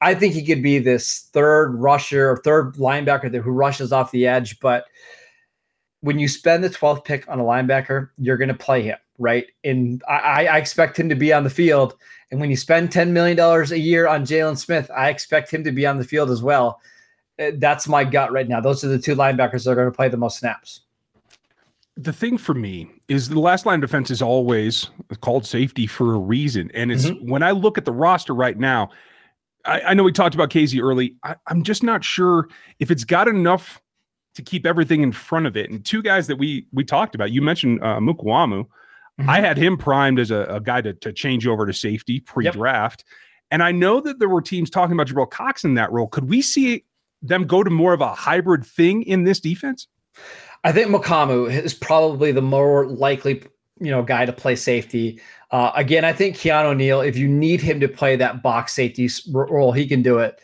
I 0.00 0.14
think 0.14 0.34
he 0.34 0.44
could 0.44 0.62
be 0.62 0.78
this 0.78 1.28
third 1.32 1.74
rusher 1.74 2.30
or 2.30 2.36
third 2.38 2.74
linebacker 2.74 3.30
that, 3.32 3.42
who 3.42 3.50
rushes 3.50 3.92
off 3.92 4.10
the 4.10 4.26
edge. 4.26 4.60
But 4.60 4.84
when 6.00 6.18
you 6.18 6.28
spend 6.28 6.62
the 6.62 6.70
12th 6.70 7.04
pick 7.04 7.28
on 7.28 7.40
a 7.40 7.44
linebacker, 7.44 8.10
you're 8.18 8.36
going 8.36 8.48
to 8.48 8.54
play 8.54 8.82
him, 8.82 8.98
right? 9.18 9.46
And 9.64 10.02
I, 10.08 10.46
I 10.46 10.58
expect 10.58 10.98
him 10.98 11.08
to 11.08 11.14
be 11.14 11.32
on 11.32 11.44
the 11.44 11.50
field. 11.50 11.96
And 12.30 12.40
when 12.40 12.50
you 12.50 12.56
spend 12.56 12.90
$10 12.90 13.10
million 13.10 13.38
a 13.38 13.76
year 13.76 14.06
on 14.06 14.26
Jaylon 14.26 14.58
Smith, 14.58 14.90
I 14.94 15.08
expect 15.08 15.50
him 15.50 15.64
to 15.64 15.72
be 15.72 15.86
on 15.86 15.98
the 15.98 16.04
field 16.04 16.30
as 16.30 16.42
well. 16.42 16.80
Uh, 17.40 17.52
that's 17.54 17.88
my 17.88 18.04
gut 18.04 18.32
right 18.32 18.48
now. 18.48 18.60
Those 18.60 18.84
are 18.84 18.88
the 18.88 18.98
two 18.98 19.16
linebackers 19.16 19.64
that 19.64 19.70
are 19.70 19.74
going 19.74 19.90
to 19.90 19.96
play 19.96 20.08
the 20.08 20.16
most 20.16 20.38
snaps 20.38 20.82
the 21.96 22.12
thing 22.12 22.36
for 22.36 22.54
me 22.54 22.90
is 23.08 23.28
the 23.28 23.40
last 23.40 23.64
line 23.64 23.82
of 23.82 23.88
defense 23.88 24.10
is 24.10 24.20
always 24.20 24.90
called 25.22 25.46
safety 25.46 25.86
for 25.86 26.14
a 26.14 26.18
reason. 26.18 26.70
And 26.74 26.92
it's 26.92 27.06
mm-hmm. 27.06 27.30
when 27.30 27.42
I 27.42 27.52
look 27.52 27.78
at 27.78 27.86
the 27.86 27.92
roster 27.92 28.34
right 28.34 28.58
now, 28.58 28.90
I, 29.64 29.80
I 29.80 29.94
know 29.94 30.02
we 30.02 30.12
talked 30.12 30.34
about 30.34 30.50
Kazee 30.50 30.82
early. 30.82 31.16
I, 31.22 31.36
am 31.48 31.62
just 31.62 31.82
not 31.82 32.04
sure 32.04 32.48
if 32.78 32.90
it's 32.90 33.04
got 33.04 33.28
enough 33.28 33.80
to 34.34 34.42
keep 34.42 34.66
everything 34.66 35.00
in 35.00 35.12
front 35.12 35.46
of 35.46 35.56
it. 35.56 35.70
And 35.70 35.84
two 35.84 36.02
guys 36.02 36.26
that 36.26 36.36
we 36.36 36.66
we 36.72 36.84
talked 36.84 37.14
about, 37.14 37.30
you 37.30 37.40
mentioned 37.40 37.82
uh, 37.82 37.98
Mukuamu. 37.98 38.66
Mm-hmm. 39.18 39.30
I 39.30 39.40
had 39.40 39.56
him 39.56 39.78
primed 39.78 40.20
as 40.20 40.30
a, 40.30 40.44
a 40.44 40.60
guy 40.60 40.82
to, 40.82 40.92
to 40.92 41.10
change 41.10 41.46
over 41.46 41.64
to 41.64 41.72
safety 41.72 42.20
pre-draft. 42.20 43.04
Yep. 43.06 43.16
And 43.52 43.62
I 43.62 43.72
know 43.72 44.00
that 44.00 44.18
there 44.18 44.28
were 44.28 44.42
teams 44.42 44.68
talking 44.68 44.92
about 44.92 45.06
Jabril 45.06 45.30
Cox 45.30 45.64
in 45.64 45.74
that 45.74 45.90
role. 45.90 46.08
Could 46.08 46.28
we 46.28 46.42
see 46.42 46.84
them 47.22 47.46
go 47.46 47.62
to 47.62 47.70
more 47.70 47.94
of 47.94 48.02
a 48.02 48.14
hybrid 48.14 48.66
thing 48.66 49.02
in 49.04 49.24
this 49.24 49.40
defense? 49.40 49.88
I 50.64 50.72
think 50.72 50.88
Mukuamu 50.88 51.50
is 51.50 51.74
probably 51.74 52.32
the 52.32 52.42
more 52.42 52.86
likely, 52.86 53.42
you 53.80 53.90
know, 53.90 54.02
guy 54.02 54.24
to 54.24 54.32
play 54.32 54.56
safety. 54.56 55.20
Uh, 55.50 55.70
again, 55.74 56.04
I 56.04 56.12
think 56.12 56.36
Keanu 56.36 56.76
Neal, 56.76 57.00
if 57.00 57.16
you 57.16 57.28
need 57.28 57.60
him 57.60 57.78
to 57.80 57.88
play 57.88 58.16
that 58.16 58.42
box 58.42 58.74
safety 58.74 59.08
role, 59.32 59.72
he 59.72 59.86
can 59.86 60.02
do 60.02 60.18
it. 60.18 60.40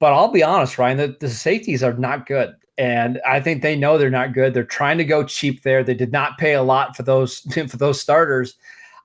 But 0.00 0.14
I'll 0.14 0.32
be 0.32 0.42
honest, 0.42 0.78
Ryan, 0.78 0.96
the, 0.96 1.16
the 1.20 1.28
safeties 1.28 1.82
are 1.82 1.92
not 1.92 2.26
good. 2.26 2.54
And 2.78 3.20
I 3.26 3.40
think 3.40 3.60
they 3.60 3.76
know 3.76 3.98
they're 3.98 4.08
not 4.08 4.32
good. 4.32 4.54
They're 4.54 4.64
trying 4.64 4.96
to 4.98 5.04
go 5.04 5.22
cheap 5.22 5.62
there. 5.62 5.84
They 5.84 5.94
did 5.94 6.12
not 6.12 6.38
pay 6.38 6.54
a 6.54 6.62
lot 6.62 6.96
for 6.96 7.02
those 7.02 7.40
for 7.68 7.76
those 7.76 8.00
starters. 8.00 8.56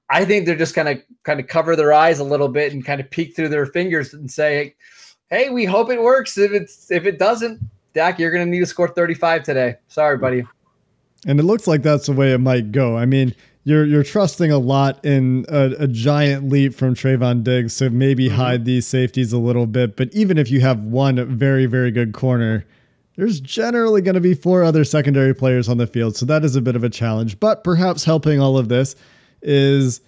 I 0.09 0.23
think 0.23 0.45
they're 0.45 0.55
just 0.55 0.75
gonna 0.75 0.95
kind 1.23 1.41
of 1.41 1.47
cover 1.47 1.75
their 1.75 1.91
eyes 1.91 2.19
a 2.19 2.23
little 2.23 2.47
bit 2.47 2.71
and 2.71 2.85
kind 2.85 3.01
of 3.01 3.11
peek 3.11 3.35
through 3.35 3.49
their 3.49 3.65
fingers 3.65 4.13
and 4.13 4.31
say, 4.31 4.75
"Hey, 5.29 5.49
we 5.49 5.65
hope 5.65 5.89
it 5.89 6.01
works. 6.01 6.37
If 6.37 6.53
it's 6.53 6.89
if 6.89 7.05
it 7.05 7.19
doesn't, 7.19 7.59
Dak, 7.95 8.19
you're 8.19 8.29
going 8.29 8.45
to 8.45 8.51
need 8.51 8.59
to 8.59 8.65
score 8.65 8.89
35 8.89 9.43
today. 9.43 9.77
Sorry, 9.87 10.17
buddy. 10.17 10.43
And 11.25 11.39
it 11.39 11.43
looks 11.43 11.65
like 11.65 11.81
that's 11.81 12.05
the 12.05 12.11
way 12.11 12.33
it 12.33 12.39
might 12.39 12.71
go. 12.71 12.97
I 12.97 13.05
mean, 13.05 13.33
you're 13.63 13.85
you're 13.85 14.03
trusting 14.03 14.51
a 14.51 14.59
lot 14.59 15.03
in 15.03 15.45
a, 15.49 15.71
a 15.79 15.87
giant 15.87 16.49
leap 16.49 16.75
from 16.75 16.93
Trevon 16.93 17.43
Diggs 17.43 17.77
to 17.77 17.89
maybe 17.89 18.27
mm-hmm. 18.27 18.35
hide 18.35 18.65
these 18.65 18.85
safeties 18.85 19.33
a 19.33 19.39
little 19.39 19.65
bit. 19.65 19.95
But 19.95 20.13
even 20.13 20.37
if 20.37 20.51
you 20.51 20.61
have 20.61 20.85
one 20.85 21.25
very 21.35 21.65
very 21.65 21.89
good 21.89 22.13
corner, 22.13 22.65
there's 23.15 23.39
generally 23.39 24.01
going 24.01 24.15
to 24.15 24.21
be 24.21 24.35
four 24.35 24.63
other 24.63 24.83
secondary 24.83 25.33
players 25.33 25.67
on 25.67 25.77
the 25.77 25.87
field, 25.87 26.15
so 26.15 26.25
that 26.27 26.45
is 26.45 26.55
a 26.55 26.61
bit 26.61 26.75
of 26.75 26.83
a 26.83 26.89
challenge. 26.89 27.39
But 27.39 27.63
perhaps 27.63 28.03
helping 28.03 28.39
all 28.39 28.57
of 28.57 28.69
this 28.69 28.95
is 29.41 30.01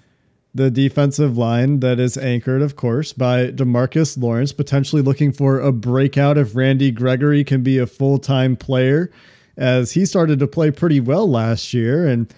the 0.56 0.72
defensive 0.72 1.38
line 1.38 1.82
that 1.82 2.00
is 2.00 2.18
anchored, 2.18 2.62
of 2.62 2.76
course, 2.76 3.14
by 3.14 3.48
Demarcus 3.48 4.18
Lawrence, 4.18 4.52
potentially 4.52 5.02
looking 5.02 5.32
for 5.32 5.60
a 5.60 5.72
breakout 5.72 6.38
if 6.38 6.56
Randy 6.56 6.92
Gregory 6.92 7.44
can 7.44 7.62
be 7.62 7.78
a 7.78 7.86
full 7.86 8.18
time 8.18 8.56
player, 8.56 9.12
as 9.56 9.92
he 9.92 10.06
started 10.06 10.40
to 10.40 10.48
play 10.48 10.72
pretty 10.72 11.00
well 11.00 11.30
last 11.30 11.74
year. 11.74 12.08
And 12.08 12.34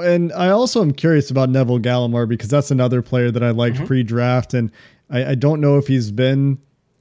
and 0.00 0.32
I 0.32 0.50
also 0.50 0.80
am 0.80 0.92
curious 0.92 1.30
about 1.30 1.48
Neville 1.48 1.80
Gallimore 1.80 2.28
because 2.28 2.48
that's 2.48 2.70
another 2.70 3.02
player 3.02 3.30
that 3.30 3.42
I 3.42 3.50
liked 3.50 3.76
mm-hmm. 3.76 3.86
pre 3.86 4.02
draft. 4.02 4.54
And 4.54 4.70
I, 5.10 5.30
I 5.30 5.34
don't 5.34 5.60
know 5.60 5.78
if 5.78 5.86
he's 5.86 6.10
been 6.10 6.58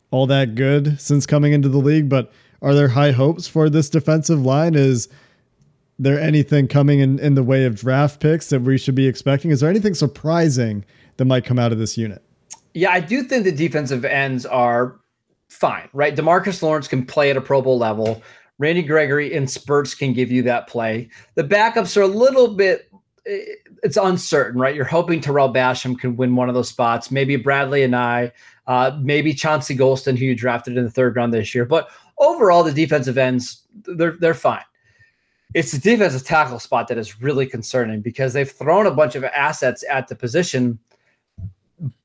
all 0.10 0.28
that 0.28 0.56
good 0.56 1.00
since 1.00 1.26
coming 1.26 1.54
into 1.54 1.70
the 1.70 1.78
league, 1.78 2.10
but 2.10 2.32
are 2.62 2.74
there 2.74 2.90
high 2.90 3.12
hopes 3.12 3.48
for 3.48 3.70
this 3.70 3.90
defensive 3.90 4.44
line? 4.44 4.76
Is 4.76 5.10
there 6.02 6.20
anything 6.20 6.68
coming 6.68 7.00
in, 7.00 7.20
in 7.20 7.36
the 7.36 7.44
way 7.44 7.64
of 7.64 7.76
draft 7.76 8.20
picks 8.20 8.50
that 8.50 8.62
we 8.62 8.78
should 8.78 8.96
be 8.96 9.08
expecting? 9.08 9.52
Is 9.52 9.60
there 9.60 9.70
anything 9.70 9.94
surprising 9.94 10.84
that 11.18 11.26
might 11.26 11.46
come 11.46 11.60
out 11.60 11.72
of 11.72 11.78
this 11.78 11.96
unit? 11.96 12.24
Yeah, 12.74 12.90
I 12.90 13.00
do 13.00 13.22
think 13.22 13.44
the 13.44 13.52
defensive 13.52 14.04
ends 14.04 14.46
are 14.48 15.00
fine, 15.50 15.90
right? 15.94 16.16
Demarcus 16.16 16.64
Lawrence 16.64 16.88
can 16.88 17.06
play 17.06 17.30
at 17.30 17.38
a 17.38 17.42
Pro 17.42 17.62
Bowl 17.62 17.78
level. 17.78 18.24
Randy 18.58 18.82
Gregory 18.82 19.32
in 19.32 19.48
spurts 19.48 19.94
can 19.94 20.12
give 20.14 20.32
you 20.32 20.42
that 20.44 20.68
play. 20.68 21.10
The 21.36 21.44
backups 21.44 21.96
are 21.98 22.02
a 22.02 22.08
little 22.08 22.56
bit 22.56 22.90
eh, 23.28 23.40
it's 23.84 23.98
uncertain, 23.98 24.60
right? 24.60 24.76
You're 24.76 24.86
hoping 24.86 25.22
Tarell 25.22 25.54
Basham 25.54 26.00
can 26.00 26.16
win 26.16 26.36
one 26.36 26.50
of 26.50 26.56
those 26.56 26.70
spots. 26.70 27.12
Maybe 27.12 27.38
Bradlee 27.38 27.88
Anae, 27.88 28.32
uh, 28.68 28.98
maybe 29.02 29.34
Chauncey 29.34 29.76
Golston, 29.76 30.18
who 30.18 30.26
you 30.26 30.36
drafted 30.36 30.78
in 30.78 30.84
the 30.84 30.92
third 30.92 31.16
round 31.16 31.34
this 31.34 31.54
year. 31.54 31.66
But 31.66 31.90
overall, 32.18 32.64
the 32.64 32.72
defensive 32.72 33.18
ends 33.20 33.64
they're 33.86 34.18
they're 34.20 34.34
fine 34.34 34.64
it's 35.54 35.72
the 35.72 35.80
defensive 35.80 36.24
tackle 36.24 36.60
spot 36.60 36.88
that 36.88 36.98
is 36.98 37.22
really 37.22 37.46
concerning 37.46 38.02
because 38.02 38.34
they've 38.34 38.50
thrown 38.50 38.86
a 38.86 38.92
bunch 38.92 39.16
of 39.16 39.24
assets 39.24 39.84
at 39.90 40.08
the 40.08 40.16
position. 40.16 40.80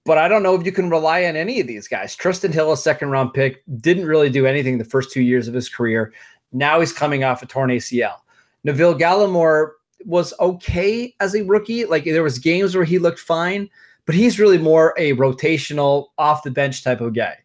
But 0.04 0.18
I 0.18 0.28
don't 0.28 0.42
know 0.42 0.54
if 0.54 0.64
you 0.64 0.72
can 0.72 0.90
rely 0.90 1.24
on 1.24 1.36
any 1.36 1.60
of 1.60 1.66
these 1.66 1.86
guys. 1.86 2.16
Trysten 2.16 2.52
Hill, 2.52 2.72
a 2.72 2.76
second 2.76 3.10
round 3.10 3.34
pick, 3.34 3.62
didn't 3.80 4.06
really 4.06 4.30
do 4.30 4.46
anything 4.46 4.78
the 4.78 4.84
first 4.84 5.12
two 5.12 5.22
years 5.22 5.48
of 5.48 5.54
his 5.54 5.68
career. 5.68 6.12
Now 6.52 6.80
he's 6.80 6.92
coming 6.92 7.24
off 7.24 7.42
a 7.42 7.46
torn 7.46 7.70
ACL. 7.70 8.16
Neville 8.64 8.98
Gallimore 8.98 9.72
was 10.04 10.32
okay 10.40 11.14
as 11.20 11.34
a 11.34 11.42
rookie. 11.42 11.84
Like 11.84 12.04
there 12.04 12.22
was 12.22 12.38
games 12.38 12.74
where 12.74 12.84
he 12.84 12.98
looked 12.98 13.20
fine, 13.20 13.68
but 14.06 14.14
he's 14.14 14.40
really 14.40 14.58
more 14.58 14.94
a 14.96 15.12
rotational, 15.14 16.08
off 16.18 16.42
the 16.42 16.50
bench 16.50 16.82
type 16.82 17.00
of 17.00 17.14
guy. 17.14 17.36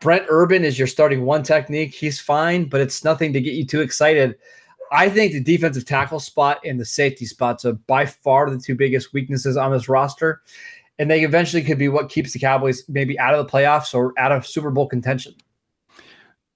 Brent 0.00 0.24
Urban 0.28 0.64
is 0.64 0.78
your 0.78 0.88
starting 0.88 1.24
one 1.24 1.42
technique. 1.42 1.94
He's 1.94 2.18
fine, 2.20 2.64
but 2.64 2.80
it's 2.80 3.04
nothing 3.04 3.32
to 3.32 3.40
get 3.40 3.54
you 3.54 3.66
too 3.66 3.80
excited. 3.80 4.36
I 4.92 5.08
think 5.08 5.32
the 5.32 5.42
defensive 5.42 5.86
tackle 5.86 6.20
spot 6.20 6.60
and 6.64 6.78
the 6.78 6.84
safety 6.84 7.24
spots 7.24 7.64
are 7.64 7.72
by 7.72 8.06
far 8.06 8.50
the 8.50 8.58
two 8.58 8.74
biggest 8.74 9.12
weaknesses 9.12 9.56
on 9.56 9.72
this 9.72 9.88
roster. 9.88 10.42
And 10.98 11.10
they 11.10 11.24
eventually 11.24 11.62
could 11.64 11.78
be 11.78 11.88
what 11.88 12.10
keeps 12.10 12.32
the 12.32 12.38
Cowboys 12.38 12.86
maybe 12.88 13.18
out 13.18 13.34
of 13.34 13.44
the 13.44 13.50
playoffs 13.50 13.94
or 13.94 14.12
out 14.18 14.30
of 14.30 14.46
Super 14.46 14.70
Bowl 14.70 14.86
contention. 14.86 15.34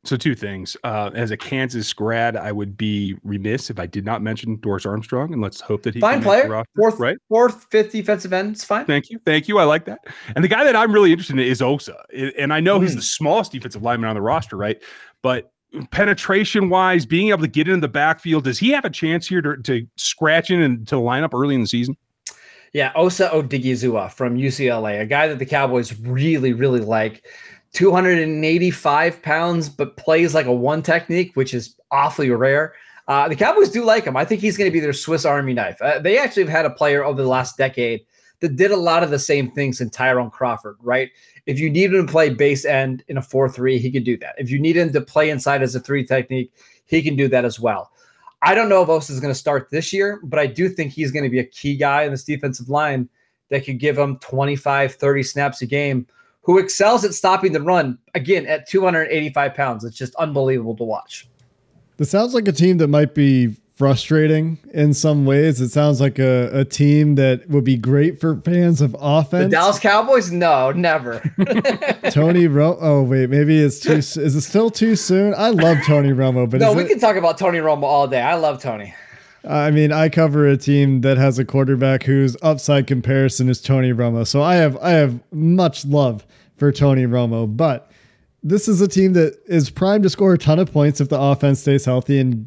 So 0.05 0.17
two 0.17 0.37
things. 0.37 0.77
Uh, 0.85 1.11
as 1.15 1.33
a 1.33 1.37
Kansas 1.37 1.93
grad, 1.93 2.37
I 2.37 2.53
would 2.53 2.77
be 2.77 3.17
remiss 3.25 3.71
if 3.71 3.81
I 3.81 3.87
did 3.87 4.05
not 4.05 4.23
mention 4.23 4.57
Dorance 4.59 4.87
Armstrong, 4.87 5.33
and 5.33 5.43
let's 5.43 5.61
hope 5.61 5.83
that 5.83 5.95
he 5.95 6.01
fine 6.01 6.23
player, 6.23 6.49
roster, 6.49 6.71
fourth, 6.77 7.01
right, 7.01 7.17
fourth, 7.29 7.67
fifth 7.73 7.91
defensive 7.91 8.33
end. 8.33 8.55
It's 8.55 8.65
fine. 8.65 8.85
Thank 8.85 9.11
you, 9.11 9.19
thank 9.25 9.49
you. 9.49 9.59
I 9.59 9.65
like 9.65 9.85
that. 9.87 9.99
And 10.37 10.45
the 10.45 10.49
guy 10.49 10.63
that 10.63 10.77
I'm 10.77 10.93
really 10.93 11.11
interested 11.11 11.33
in 11.33 11.41
is 11.41 11.61
Osa, 11.61 12.05
and 12.39 12.53
I 12.53 12.61
know 12.61 12.79
mm. 12.79 12.83
he's 12.83 12.93
hmm. 12.93 12.99
the 12.99 13.03
smallest 13.03 13.51
defensive 13.51 13.83
lineman 13.83 14.09
on 14.09 14.15
the 14.15 14.23
roster, 14.23 14.57
right? 14.57 14.81
But 15.23 15.51
penetration 15.91 16.69
wise, 16.69 17.07
being 17.07 17.29
able 17.29 17.43
to 17.43 17.49
get 17.49 17.69
into 17.69 17.81
the 17.81 17.89
backfield, 17.89 18.45
does 18.45 18.59
he 18.59 18.71
have 18.71 18.85
a 18.85 18.91
chance 18.91 19.27
here 19.27 19.41
to, 19.43 19.57
to 19.63 19.87
scratch 19.97 20.51
in 20.51 20.61
and 20.61 20.87
to 20.89 20.99
line 20.99 21.23
up 21.23 21.35
early 21.35 21.55
in 21.55 21.61
the 21.61 21.67
season? 21.67 21.97
Yeah, 22.73 22.93
Osa 22.95 23.31
Odighizuwa 23.31 24.13
from 24.13 24.37
UCLA, 24.37 25.01
a 25.01 25.07
guy 25.07 25.29
that 25.29 25.39
the 25.39 25.47
Cowboys 25.47 25.99
really, 26.01 26.53
really 26.53 26.81
like. 26.81 27.25
285 27.73 29.23
pounds, 29.23 29.69
but 29.69 29.97
plays 29.97 30.35
like 30.35 30.47
a 30.47 30.53
one 30.53 30.83
technique, 30.83 31.33
which 31.35 31.53
is 31.53 31.77
awfully 31.91 32.31
rare. 32.31 32.75
Uh, 33.09 33.29
the 33.29 33.37
Cowboys 33.37 33.71
do 33.71 33.85
like 33.85 34.05
him. 34.05 34.17
I 34.17 34.25
think 34.25 34.41
he's 34.41 34.57
going 34.57 34.69
to 34.69 34.73
be 34.73 34.81
their 34.81 34.93
Swiss 34.93 35.25
Army 35.25 35.53
knife. 35.53 35.81
Uh, 35.81 35.99
they 35.99 36.19
actually 36.19 36.43
have 36.45 36.51
had 36.51 36.65
a 36.65 36.71
player 36.71 37.05
over 37.05 37.23
the 37.23 37.29
last 37.29 37.57
decade 37.57 38.05
that 38.41 38.57
did 38.57 38.71
a 38.71 38.77
lot 38.77 39.03
of 39.03 39.11
the 39.11 39.19
same 39.19 39.51
things 39.51 39.81
in 39.81 39.91
Tyrone 39.91 40.31
Crawford, 40.31 40.77
right? 40.81 41.11
If 41.47 41.59
you 41.59 41.71
need 41.71 41.93
him 41.93 42.07
to 42.07 42.13
play 42.13 42.31
base 42.31 42.65
end 42.65 43.05
in 43.09 43.17
a 43.17 43.23
4 43.23 43.49
3, 43.49 43.79
he 43.79 43.91
can 43.91 44.03
do 44.03 44.17
that. 44.19 44.35
If 44.39 44.51
you 44.51 44.59
need 44.59 44.77
him 44.77 44.93
to 44.93 45.01
play 45.01 45.31
inside 45.31 45.63
as 45.63 45.75
a 45.75 45.81
three 45.81 46.05
technique, 46.05 46.53
he 46.85 47.03
can 47.03 47.17
do 47.17 47.29
that 47.29 47.45
as 47.45 47.59
well. 47.59 47.93
I 48.43 48.55
don't 48.55 48.69
know 48.69 48.83
if 48.83 48.89
Osa 48.89 49.13
is 49.13 49.21
going 49.21 49.33
to 49.33 49.39
start 49.39 49.69
this 49.71 49.93
year, 49.93 50.21
but 50.23 50.39
I 50.39 50.47
do 50.47 50.69
think 50.69 50.93
he's 50.93 51.11
going 51.11 51.25
to 51.25 51.31
be 51.31 51.39
a 51.39 51.45
key 51.45 51.77
guy 51.77 52.03
in 52.03 52.11
this 52.11 52.25
defensive 52.25 52.69
line 52.69 53.09
that 53.49 53.65
could 53.65 53.79
give 53.79 53.97
him 53.97 54.19
25, 54.19 54.95
30 54.95 55.23
snaps 55.23 55.63
a 55.63 55.67
game 55.67 56.07
who 56.43 56.59
excels 56.59 57.05
at 57.05 57.15
stopping 57.15 57.53
the 57.53 57.61
run 57.61 57.99
again 58.15 58.47
at 58.47 58.69
285 58.69 59.55
pounds. 59.55 59.85
It's 59.85 59.97
just 59.97 60.15
unbelievable 60.17 60.77
to 60.77 60.85
watch. 60.85 61.29
This 61.97 62.11
sounds 62.11 62.35
like 62.35 62.47
a 62.47 62.53
team 62.53 62.79
that 62.79 62.89
might 62.89 63.15
be 63.15 63.57
frustrating 63.77 64.59
in 64.73 64.95
some 64.95 65.27
ways. 65.27 65.61
It 65.61 65.69
sounds 65.69 66.01
like 66.01 66.19
a, 66.19 66.51
a 66.61 66.65
team 66.65 67.15
that 67.17 67.49
would 67.49 67.65
be 67.65 67.77
great 67.77 68.19
for 68.19 68.41
fans 68.41 68.81
of 68.81 68.97
offense. 68.99 69.45
The 69.45 69.51
Dallas 69.51 69.79
Cowboys? 69.79 70.33
No, 70.33 70.73
never. 70.73 71.21
Tony 72.11 72.49
Romo. 72.49 72.79
Oh 72.81 73.03
wait, 73.03 73.31
maybe 73.31 73.63
it's 73.63 73.79
too. 73.79 73.93
Is 73.93 74.17
it 74.17 74.41
still 74.41 74.71
too 74.71 74.97
soon? 74.97 75.35
I 75.37 75.51
love 75.51 75.79
Tony 75.85 76.11
Romo, 76.11 76.51
but 76.51 76.61
no, 76.61 76.73
we 76.73 76.85
it, 76.85 76.89
can 76.89 76.99
talk 76.99 77.17
about 77.17 77.39
Tony 77.39 77.59
Romo 77.59 77.85
all 77.85 78.09
day. 78.09 78.23
I 78.23 78.35
love 78.35 78.61
Tony. 78.61 78.95
I 79.47 79.71
mean, 79.71 79.93
I 79.93 80.09
cover 80.09 80.49
a 80.49 80.57
team 80.57 81.03
that 81.03 81.19
has 81.19 81.39
a 81.39 81.45
quarterback 81.45 82.03
whose 82.03 82.37
upside 82.43 82.89
comparison 82.89 83.49
is 83.49 83.61
Tony 83.61 83.93
Romo. 83.93 84.27
So 84.27 84.43
I 84.43 84.57
have 84.57 84.77
I 84.79 84.91
have 84.91 85.21
much 85.33 85.85
love 85.85 86.27
for 86.57 86.73
Tony 86.73 87.05
Romo, 87.05 87.55
but 87.55 87.91
this 88.47 88.69
is 88.69 88.81
a 88.81 88.87
team 88.87 89.13
that 89.15 89.37
is 89.47 89.71
primed 89.71 90.05
to 90.05 90.11
score 90.11 90.33
a 90.33 90.39
ton 90.39 90.61
of 90.61 90.73
points 90.73 91.01
if 91.01 91.09
the 91.09 91.21
offense 91.21 91.61
stays 91.61 91.85
healthy. 91.85 92.21
And 92.21 92.47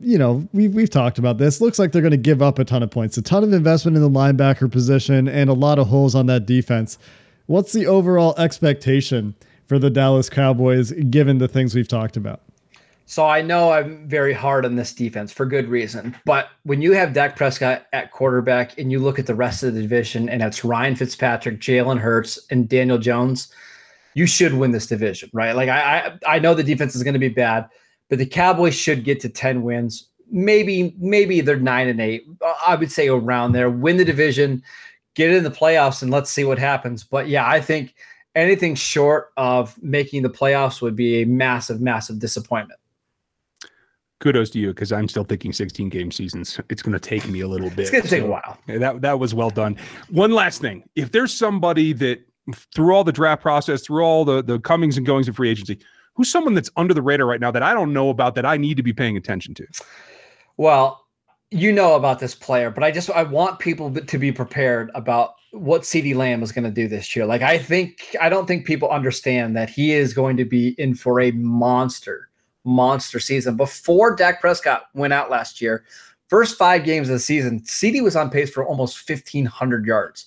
you 0.00 0.16
know, 0.16 0.48
we've 0.52 0.72
we've 0.72 0.88
talked 0.88 1.18
about 1.18 1.36
this. 1.36 1.60
Looks 1.60 1.78
like 1.78 1.92
they're 1.92 2.02
going 2.02 2.12
to 2.12 2.16
give 2.16 2.40
up 2.40 2.58
a 2.58 2.64
ton 2.64 2.82
of 2.82 2.90
points, 2.90 3.18
a 3.18 3.22
ton 3.22 3.44
of 3.44 3.52
investment 3.52 3.96
in 3.96 4.02
the 4.02 4.08
linebacker 4.08 4.72
position, 4.72 5.28
and 5.28 5.50
a 5.50 5.54
lot 5.54 5.78
of 5.78 5.88
holes 5.88 6.14
on 6.14 6.26
that 6.26 6.46
defense. 6.46 6.98
What's 7.46 7.74
the 7.74 7.86
overall 7.86 8.34
expectation 8.38 9.34
for 9.66 9.78
the 9.78 9.90
Dallas 9.90 10.30
Cowboys 10.30 10.92
given 11.10 11.36
the 11.38 11.48
things 11.48 11.74
we've 11.74 11.88
talked 11.88 12.16
about? 12.16 12.40
So 13.06 13.26
I 13.26 13.42
know 13.42 13.70
I'm 13.70 14.08
very 14.08 14.32
hard 14.32 14.64
on 14.64 14.76
this 14.76 14.94
defense 14.94 15.30
for 15.30 15.44
good 15.44 15.68
reason. 15.68 16.16
But 16.24 16.48
when 16.62 16.80
you 16.80 16.92
have 16.92 17.12
Dak 17.12 17.36
Prescott 17.36 17.84
at 17.92 18.12
quarterback 18.12 18.78
and 18.78 18.90
you 18.90 18.98
look 18.98 19.18
at 19.18 19.26
the 19.26 19.34
rest 19.34 19.62
of 19.62 19.74
the 19.74 19.82
division 19.82 20.30
and 20.30 20.40
it's 20.40 20.64
Ryan 20.64 20.96
Fitzpatrick, 20.96 21.60
Jalen 21.60 21.98
Hurts, 21.98 22.38
and 22.50 22.66
Daniel 22.66 22.96
Jones, 22.96 23.52
you 24.14 24.26
should 24.26 24.54
win 24.54 24.70
this 24.70 24.86
division, 24.86 25.30
right? 25.32 25.54
Like 25.54 25.68
I 25.68 26.16
I, 26.26 26.36
I 26.36 26.38
know 26.38 26.54
the 26.54 26.62
defense 26.62 26.94
is 26.94 27.02
going 27.02 27.14
to 27.14 27.20
be 27.20 27.28
bad, 27.28 27.68
but 28.08 28.18
the 28.18 28.26
Cowboys 28.26 28.74
should 28.74 29.04
get 29.04 29.20
to 29.20 29.28
10 29.28 29.62
wins. 29.62 30.08
Maybe, 30.30 30.94
maybe 30.98 31.40
they're 31.40 31.56
nine 31.56 31.88
and 31.88 32.00
eight. 32.00 32.24
I 32.66 32.76
would 32.76 32.90
say 32.90 33.08
around 33.08 33.52
there. 33.52 33.70
Win 33.70 33.98
the 33.98 34.04
division, 34.04 34.62
get 35.14 35.30
in 35.30 35.44
the 35.44 35.50
playoffs, 35.50 36.02
and 36.02 36.10
let's 36.10 36.30
see 36.30 36.44
what 36.44 36.58
happens. 36.58 37.04
But 37.04 37.28
yeah, 37.28 37.48
I 37.48 37.60
think 37.60 37.94
anything 38.34 38.74
short 38.74 39.32
of 39.36 39.80
making 39.82 40.22
the 40.22 40.30
playoffs 40.30 40.80
would 40.80 40.96
be 40.96 41.22
a 41.22 41.26
massive, 41.26 41.80
massive 41.80 42.18
disappointment 42.18 42.80
kudos 44.24 44.48
to 44.48 44.58
you 44.58 44.68
because 44.68 44.90
I'm 44.90 45.06
still 45.06 45.24
thinking 45.24 45.52
16 45.52 45.90
game 45.90 46.10
seasons. 46.10 46.58
It's 46.70 46.80
going 46.80 46.94
to 46.94 46.98
take 46.98 47.28
me 47.28 47.40
a 47.40 47.48
little 47.48 47.68
bit. 47.68 47.80
It's 47.80 47.90
going 47.90 48.02
to 48.02 48.08
so, 48.08 48.16
take 48.16 48.24
a 48.24 48.26
while. 48.26 48.58
That 48.66 49.02
that 49.02 49.18
was 49.18 49.34
well 49.34 49.50
done. 49.50 49.76
One 50.08 50.32
last 50.32 50.60
thing: 50.60 50.82
if 50.96 51.12
there's 51.12 51.32
somebody 51.32 51.92
that 51.94 52.20
through 52.74 52.94
all 52.94 53.04
the 53.04 53.12
draft 53.12 53.42
process, 53.42 53.82
through 53.82 54.02
all 54.02 54.24
the 54.24 54.42
the 54.42 54.58
comings 54.60 54.96
and 54.96 55.06
goings 55.06 55.28
of 55.28 55.36
free 55.36 55.50
agency, 55.50 55.78
who's 56.14 56.30
someone 56.30 56.54
that's 56.54 56.70
under 56.76 56.94
the 56.94 57.02
radar 57.02 57.26
right 57.26 57.40
now 57.40 57.50
that 57.50 57.62
I 57.62 57.74
don't 57.74 57.92
know 57.92 58.10
about 58.10 58.34
that 58.34 58.46
I 58.46 58.56
need 58.56 58.76
to 58.76 58.82
be 58.82 58.92
paying 58.92 59.16
attention 59.16 59.54
to? 59.54 59.66
Well, 60.56 61.06
you 61.50 61.72
know 61.72 61.94
about 61.94 62.18
this 62.18 62.34
player, 62.34 62.70
but 62.70 62.82
I 62.82 62.90
just 62.90 63.10
I 63.10 63.22
want 63.22 63.58
people 63.58 63.92
to 63.92 64.18
be 64.18 64.32
prepared 64.32 64.90
about 64.94 65.34
what 65.52 65.82
CeeDee 65.82 66.16
Lamb 66.16 66.42
is 66.42 66.50
going 66.50 66.64
to 66.64 66.70
do 66.70 66.88
this 66.88 67.14
year. 67.14 67.26
Like 67.26 67.42
I 67.42 67.58
think 67.58 68.16
I 68.20 68.28
don't 68.28 68.46
think 68.46 68.66
people 68.66 68.88
understand 68.90 69.56
that 69.56 69.70
he 69.70 69.92
is 69.92 70.14
going 70.14 70.36
to 70.36 70.44
be 70.44 70.74
in 70.78 70.94
for 70.94 71.20
a 71.20 71.30
monster 71.32 72.28
monster 72.64 73.20
season. 73.20 73.56
Before 73.56 74.16
Dak 74.16 74.40
Prescott 74.40 74.86
went 74.94 75.12
out 75.12 75.30
last 75.30 75.60
year, 75.60 75.84
first 76.28 76.56
five 76.58 76.84
games 76.84 77.08
of 77.08 77.12
the 77.12 77.18
season, 77.18 77.60
CeeDee 77.60 78.02
was 78.02 78.16
on 78.16 78.30
pace 78.30 78.50
for 78.50 78.64
almost 78.64 79.08
1,500 79.08 79.86
yards. 79.86 80.26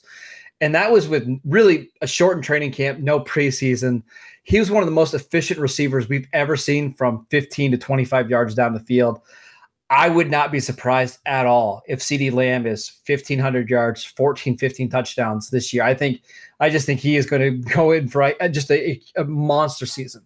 And 0.60 0.74
that 0.74 0.92
was 0.92 1.08
with 1.08 1.28
really 1.46 1.90
a 2.02 2.08
shortened 2.08 2.44
training 2.44 2.72
camp, 2.72 3.00
no 3.00 3.20
preseason. 3.20 4.04
He 4.44 4.60
was 4.60 4.72
one 4.72 4.82
of 4.82 4.88
the 4.88 4.96
most 4.96 5.14
efficient 5.14 5.60
receivers 5.60 6.10
we've 6.10 6.28
ever 6.34 6.56
seen 6.56 6.94
from 6.94 7.28
15 7.30 7.72
to 7.72 7.78
25 7.78 8.30
yards 8.30 8.56
down 8.56 8.74
the 8.74 8.80
field. 8.80 9.22
I 9.90 10.10
would 10.10 10.30
not 10.30 10.52
be 10.52 10.60
surprised 10.60 11.20
at 11.26 11.46
all 11.46 11.82
if 11.88 12.00
CeeDee 12.00 12.34
Lamb 12.34 12.66
is 12.66 12.92
1,500 13.06 13.70
yards, 13.70 14.04
14, 14.04 14.58
15 14.58 14.90
touchdowns 14.90 15.50
this 15.50 15.74
year. 15.74 15.84
I 15.84 15.94
think, 15.94 16.22
I 16.60 16.70
just 16.70 16.86
think 16.86 17.00
he 17.00 17.16
is 17.16 17.26
going 17.26 17.42
to 17.64 17.70
go 17.74 17.92
in 17.92 18.10
for 18.10 18.24
uh, 18.24 18.48
just 18.50 18.70
a, 18.72 19.00
a 19.16 19.24
monster 19.24 19.86
season. 19.86 20.24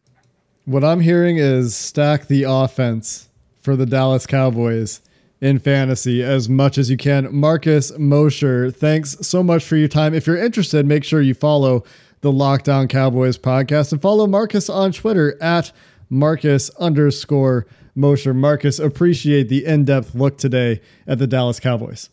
What 0.66 0.84
I'm 0.84 1.00
hearing 1.00 1.38
is 1.38 1.76
stack 1.76 2.28
the 2.28 2.44
offense 2.44 3.30
for 3.62 3.76
the 3.76 3.86
Dallas 3.86 4.26
Cowboys 4.26 5.02
in 5.42 5.58
fantasy 5.58 6.24
as 6.24 6.48
much 6.48 6.78
as 6.78 6.90
you 6.90 6.96
can. 6.98 7.36
Marcus 7.36 7.92
Mosher, 7.98 8.72
thanks 8.72 9.18
so 9.22 9.42
much 9.42 9.66
for 9.66 9.76
your 9.76 9.88
time. 9.88 10.14
If 10.14 10.28
you're 10.28 10.38
interested, 10.38 10.86
make 10.86 11.04
sure 11.04 11.22
you 11.22 11.34
follow 11.34 11.84
the 12.22 12.32
Locked 12.32 12.70
On 12.70 12.88
Cowboys 12.88 13.38
podcast 13.38 13.92
and 13.92 14.02
follow 14.02 14.28
Marcus 14.28 14.70
on 14.70 14.92
Twitter 14.92 15.36
at 15.42 15.72
Marcus 16.10 16.70
underscore 16.72 17.66
Mosher. 17.96 18.34
Marcus, 18.34 18.78
appreciate 18.78 19.50
the 19.50 19.66
in 19.66 19.86
depth 19.86 20.14
look 20.14 20.38
today 20.38 20.80
at 21.08 21.18
the 21.18 21.28
Dallas 21.28 21.60
Cowboys. 21.60 22.10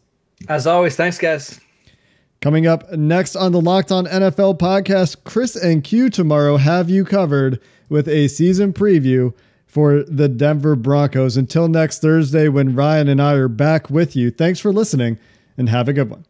As 0.48 0.66
always, 0.66 0.96
thanks, 0.96 1.18
guys. 1.18 1.60
Coming 2.40 2.66
up 2.66 2.92
next 2.92 3.36
on 3.36 3.52
the 3.52 3.60
Locked 3.60 3.92
On 3.92 4.06
NFL 4.06 4.58
podcast, 4.58 5.24
Chris 5.24 5.56
and 5.56 5.84
Q 5.84 6.08
tomorrow 6.08 6.56
have 6.56 6.88
you 6.88 7.04
covered 7.04 7.60
with 7.88 8.08
a 8.08 8.28
season 8.28 8.72
preview 8.72 9.34
for 9.78 10.02
the 10.02 10.28
Denver 10.28 10.74
Broncos. 10.74 11.36
Until 11.36 11.68
next 11.68 12.00
Thursday, 12.00 12.48
when 12.48 12.74
Ryan 12.74 13.06
and 13.06 13.22
I 13.22 13.34
are 13.34 13.46
back 13.46 13.88
with 13.88 14.16
you, 14.16 14.28
thanks 14.28 14.58
for 14.58 14.72
listening 14.72 15.20
and 15.56 15.68
have 15.68 15.88
a 15.88 15.92
good 15.92 16.10
one. 16.10 16.24